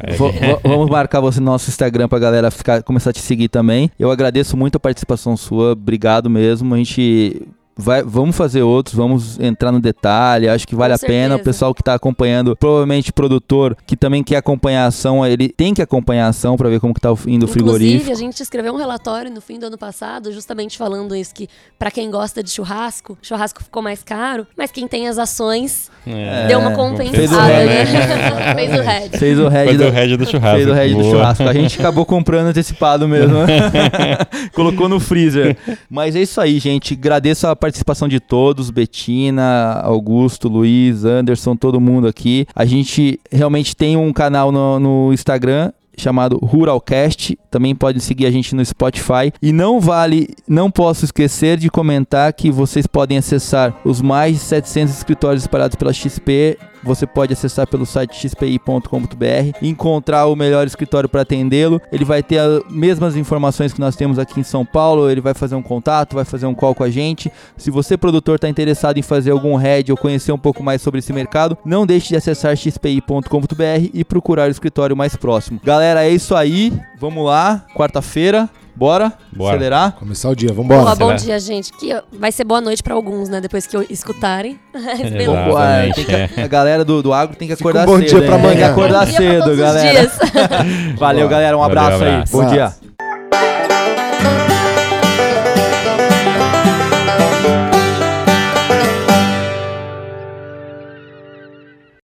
Vamos 0.65 0.89
marcar 0.89 1.21
você 1.21 1.39
no 1.39 1.47
nosso 1.47 1.69
Instagram 1.69 2.09
pra 2.09 2.19
galera 2.19 2.51
ficar, 2.51 2.83
começar 2.83 3.11
a 3.11 3.13
te 3.13 3.21
seguir 3.21 3.49
também. 3.49 3.91
Eu 3.99 4.11
agradeço 4.11 4.57
muito 4.57 4.77
a 4.77 4.81
participação 4.81 5.37
sua, 5.37 5.73
obrigado 5.73 6.31
mesmo. 6.31 6.75
A 6.75 6.79
gente 6.79 7.47
vai, 7.81 8.03
vamos 8.03 8.37
fazer 8.37 8.63
outros, 8.63 8.95
vamos 8.95 9.39
entrar 9.41 9.73
no 9.73 9.81
detalhe. 9.81 10.49
Acho 10.49 10.67
que 10.67 10.75
vale 10.75 10.97
Com 10.99 11.05
a 11.05 11.09
pena. 11.09 11.27
O 11.35 11.39
certeza. 11.39 11.45
pessoal 11.45 11.75
que 11.75 11.83
tá 11.83 11.95
acompanhando, 11.95 12.55
provavelmente 12.57 13.13
produtor 13.13 13.77
que 13.87 13.97
também 13.97 14.23
quer 14.23 14.37
acompanhar 14.37 14.85
a 14.85 14.87
ação, 14.89 15.27
ele 15.27 15.49
tem 15.49 15.75
que 15.75 15.83
acompanhar 15.83 16.27
a 16.27 16.29
ação 16.29 16.57
pra 16.57 16.69
ver 16.69 16.81
como 16.81 16.95
que 16.95 17.01
tá 17.01 17.09
indo 17.11 17.17
o 17.17 17.27
Inclusive, 17.27 17.53
frigorífico. 17.53 18.13
a 18.13 18.15
gente 18.15 18.41
escreveu 18.43 18.73
um 18.75 18.77
relatório 18.77 19.31
no 19.31 19.41
fim 19.41 19.59
do 19.59 19.67
ano 19.67 19.79
passado, 19.79 20.33
justamente 20.33 20.77
falando 20.79 21.15
isso 21.17 21.35
que 21.35 21.49
pra 21.79 21.91
quem 21.91 22.11
gosta 22.11 22.43
de 22.43 22.51
churrasco, 22.51 23.17
churrasco 23.23 23.63
ficou 23.63 23.83
mais 23.83 24.03
caro, 24.03 24.47
mas 24.57 24.71
quem 24.71 24.87
tem 24.87 25.09
as 25.09 25.19
ações 25.19 25.91
É. 26.07 26.47
deu 26.49 26.59
uma 26.59 26.71
Fez 26.71 26.79
compensada, 26.79 27.43
o 27.63 27.67
né? 27.67 27.85
Fez 28.55 28.71
o 28.79 28.83
head. 28.83 29.19
Fez 29.19 29.39
o 29.39 29.49
head 29.49 29.67
Fez 29.69 29.79
do, 29.79 29.87
o 29.87 29.91
head 29.91 30.17
do 30.17 30.27
churrasco. 30.27 30.57
Fez 30.57 30.69
o 30.69 30.73
head 30.73 30.95
do 30.95 31.05
churrasco. 31.05 31.43
A 31.45 31.53
gente 31.53 31.79
acabou 31.79 32.05
comprando 32.07 32.47
antecipado 32.49 33.07
mesmo. 33.09 33.37
Colocou 34.55 34.89
no 34.89 35.01
freezer. 35.01 35.57
Mas 35.89 36.17
é 36.17 36.23
isso 36.23 36.41
aí, 36.41 36.59
gente. 36.59 36.95
Agradeço 36.95 37.47
a 37.47 37.55
participação 37.57 37.70
de 38.09 38.21
todos. 38.21 38.71
Betina, 38.71 39.81
Augusto, 39.83 40.49
Luiz, 40.49 41.05
Anderson, 41.05 41.57
todo 41.57 41.81
mundo 41.81 42.07
aqui. 42.07 42.47
A 42.55 42.65
gente 42.65 43.19
realmente 43.31 43.77
tem 43.77 43.97
um 43.97 44.13
canal 44.13 44.51
no, 44.51 44.79
no 44.79 45.13
Instagram 45.13 45.73
chamado 46.01 46.39
Ruralcast. 46.39 47.39
Também 47.51 47.75
pode 47.75 48.01
seguir 48.01 48.27
a 48.27 48.31
gente 48.31 48.55
no 48.55 48.65
Spotify. 48.65 49.33
E 49.41 49.53
não 49.53 49.81
vale, 49.81 50.35
não 50.49 50.71
posso 50.71 51.05
esquecer 51.05 51.59
de 51.59 51.71
comentar 51.71 52.33
que 52.33 52.51
vocês 52.51 52.87
podem 52.87 53.19
acessar 53.19 53.77
os 53.85 54.01
mais 54.01 54.35
de 54.35 54.41
700 54.41 54.95
escritórios 54.95 55.43
espalhados 55.43 55.77
pela 55.77 55.93
XP 55.93 56.59
você 56.83 57.07
pode 57.07 57.33
acessar 57.33 57.67
pelo 57.67 57.87
site 57.87 58.29
xpi.com.br, 58.29 59.57
encontrar 59.63 60.27
o 60.27 60.37
melhor 60.37 60.67
escritório 60.67 61.09
para 61.09 61.23
atendê-lo. 61.23 61.81
Ele 61.93 62.05
vai 62.05 62.23
ter 62.23 62.39
as 62.39 62.63
mesmas 62.71 63.17
informações 63.17 63.73
que 63.73 63.81
nós 63.81 63.97
temos 63.97 64.19
aqui 64.19 64.41
em 64.41 64.45
São 64.45 64.65
Paulo. 64.65 65.11
Ele 65.11 65.21
vai 65.21 65.35
fazer 65.35 65.55
um 65.55 65.63
contato, 65.63 66.15
vai 66.15 66.25
fazer 66.25 66.47
um 66.47 66.55
call 66.55 66.75
com 66.75 66.85
a 66.85 66.91
gente. 66.91 67.31
Se 67.57 67.71
você, 67.71 67.97
produtor, 67.97 68.37
está 68.37 68.49
interessado 68.49 68.99
em 68.99 69.03
fazer 69.03 69.31
algum 69.31 69.57
head 69.57 69.91
ou 69.91 69.99
conhecer 69.99 70.33
um 70.33 70.39
pouco 70.39 70.63
mais 70.63 70.83
sobre 70.83 70.99
esse 70.99 71.13
mercado, 71.13 71.57
não 71.65 71.87
deixe 71.87 72.09
de 72.09 72.17
acessar 72.17 72.57
xpi.com.br 72.57 73.91
e 73.93 74.05
procurar 74.05 74.49
o 74.49 74.51
escritório 74.51 74.97
mais 74.97 75.17
próximo. 75.17 75.61
Galera, 75.65 76.05
é 76.05 76.11
isso 76.11 76.35
aí. 76.35 76.73
Vamos 76.99 77.25
lá, 77.25 77.65
quarta-feira. 77.75 78.49
Bora? 78.77 79.13
Bora. 79.33 79.57
Acelerar? 79.57 79.93
Começar 79.93 80.29
o 80.31 80.35
dia, 80.37 80.53
Boa, 80.53 80.63
vambora. 80.63 80.95
bom 80.97 81.11
Acelera. 81.11 81.19
dia, 81.19 81.39
gente. 81.41 81.73
Que 81.73 81.95
vai 82.19 82.33
ser 82.33 82.45
boa 82.45 82.61
noite 82.61 82.83
pra 82.83 82.95
alguns, 82.95 83.29
né? 83.29 83.41
Depois 83.41 83.67
que 83.67 83.77
eu 83.77 83.85
escutarem. 83.91 84.59
Exatamente, 84.75 86.05
tem 86.05 86.29
que- 86.29 86.41
a 86.41 86.47
galera 86.47 86.85
do, 86.85 87.03
do 87.03 87.13
agro 87.13 87.37
tem 87.37 87.47
que 87.49 87.57
Fica 87.57 87.69
um 87.69 87.71
acordar 87.71 87.87
bom 87.87 87.99
cedo. 87.99 88.09
dia 88.09 88.19
hein? 88.21 88.27
pra 88.27 88.35
Tem 88.39 88.41
que 88.43 88.47
amanhã. 88.63 88.71
acordar 88.73 89.01
Bom 89.01 89.11
dia 89.11 89.17
pra 89.21 89.29
cedo, 89.31 89.39
todos 89.45 89.59
os 89.59 89.65
galera. 89.65 89.91
dias. 89.91 90.19
Valeu, 90.99 91.29
galera. 91.29 91.57
Um 91.57 91.61
Valeu, 91.61 91.79
abraço 91.79 92.05
aí. 92.05 92.11
abraço. 92.15 92.33
Bom 92.33 92.47
dia. 92.47 92.75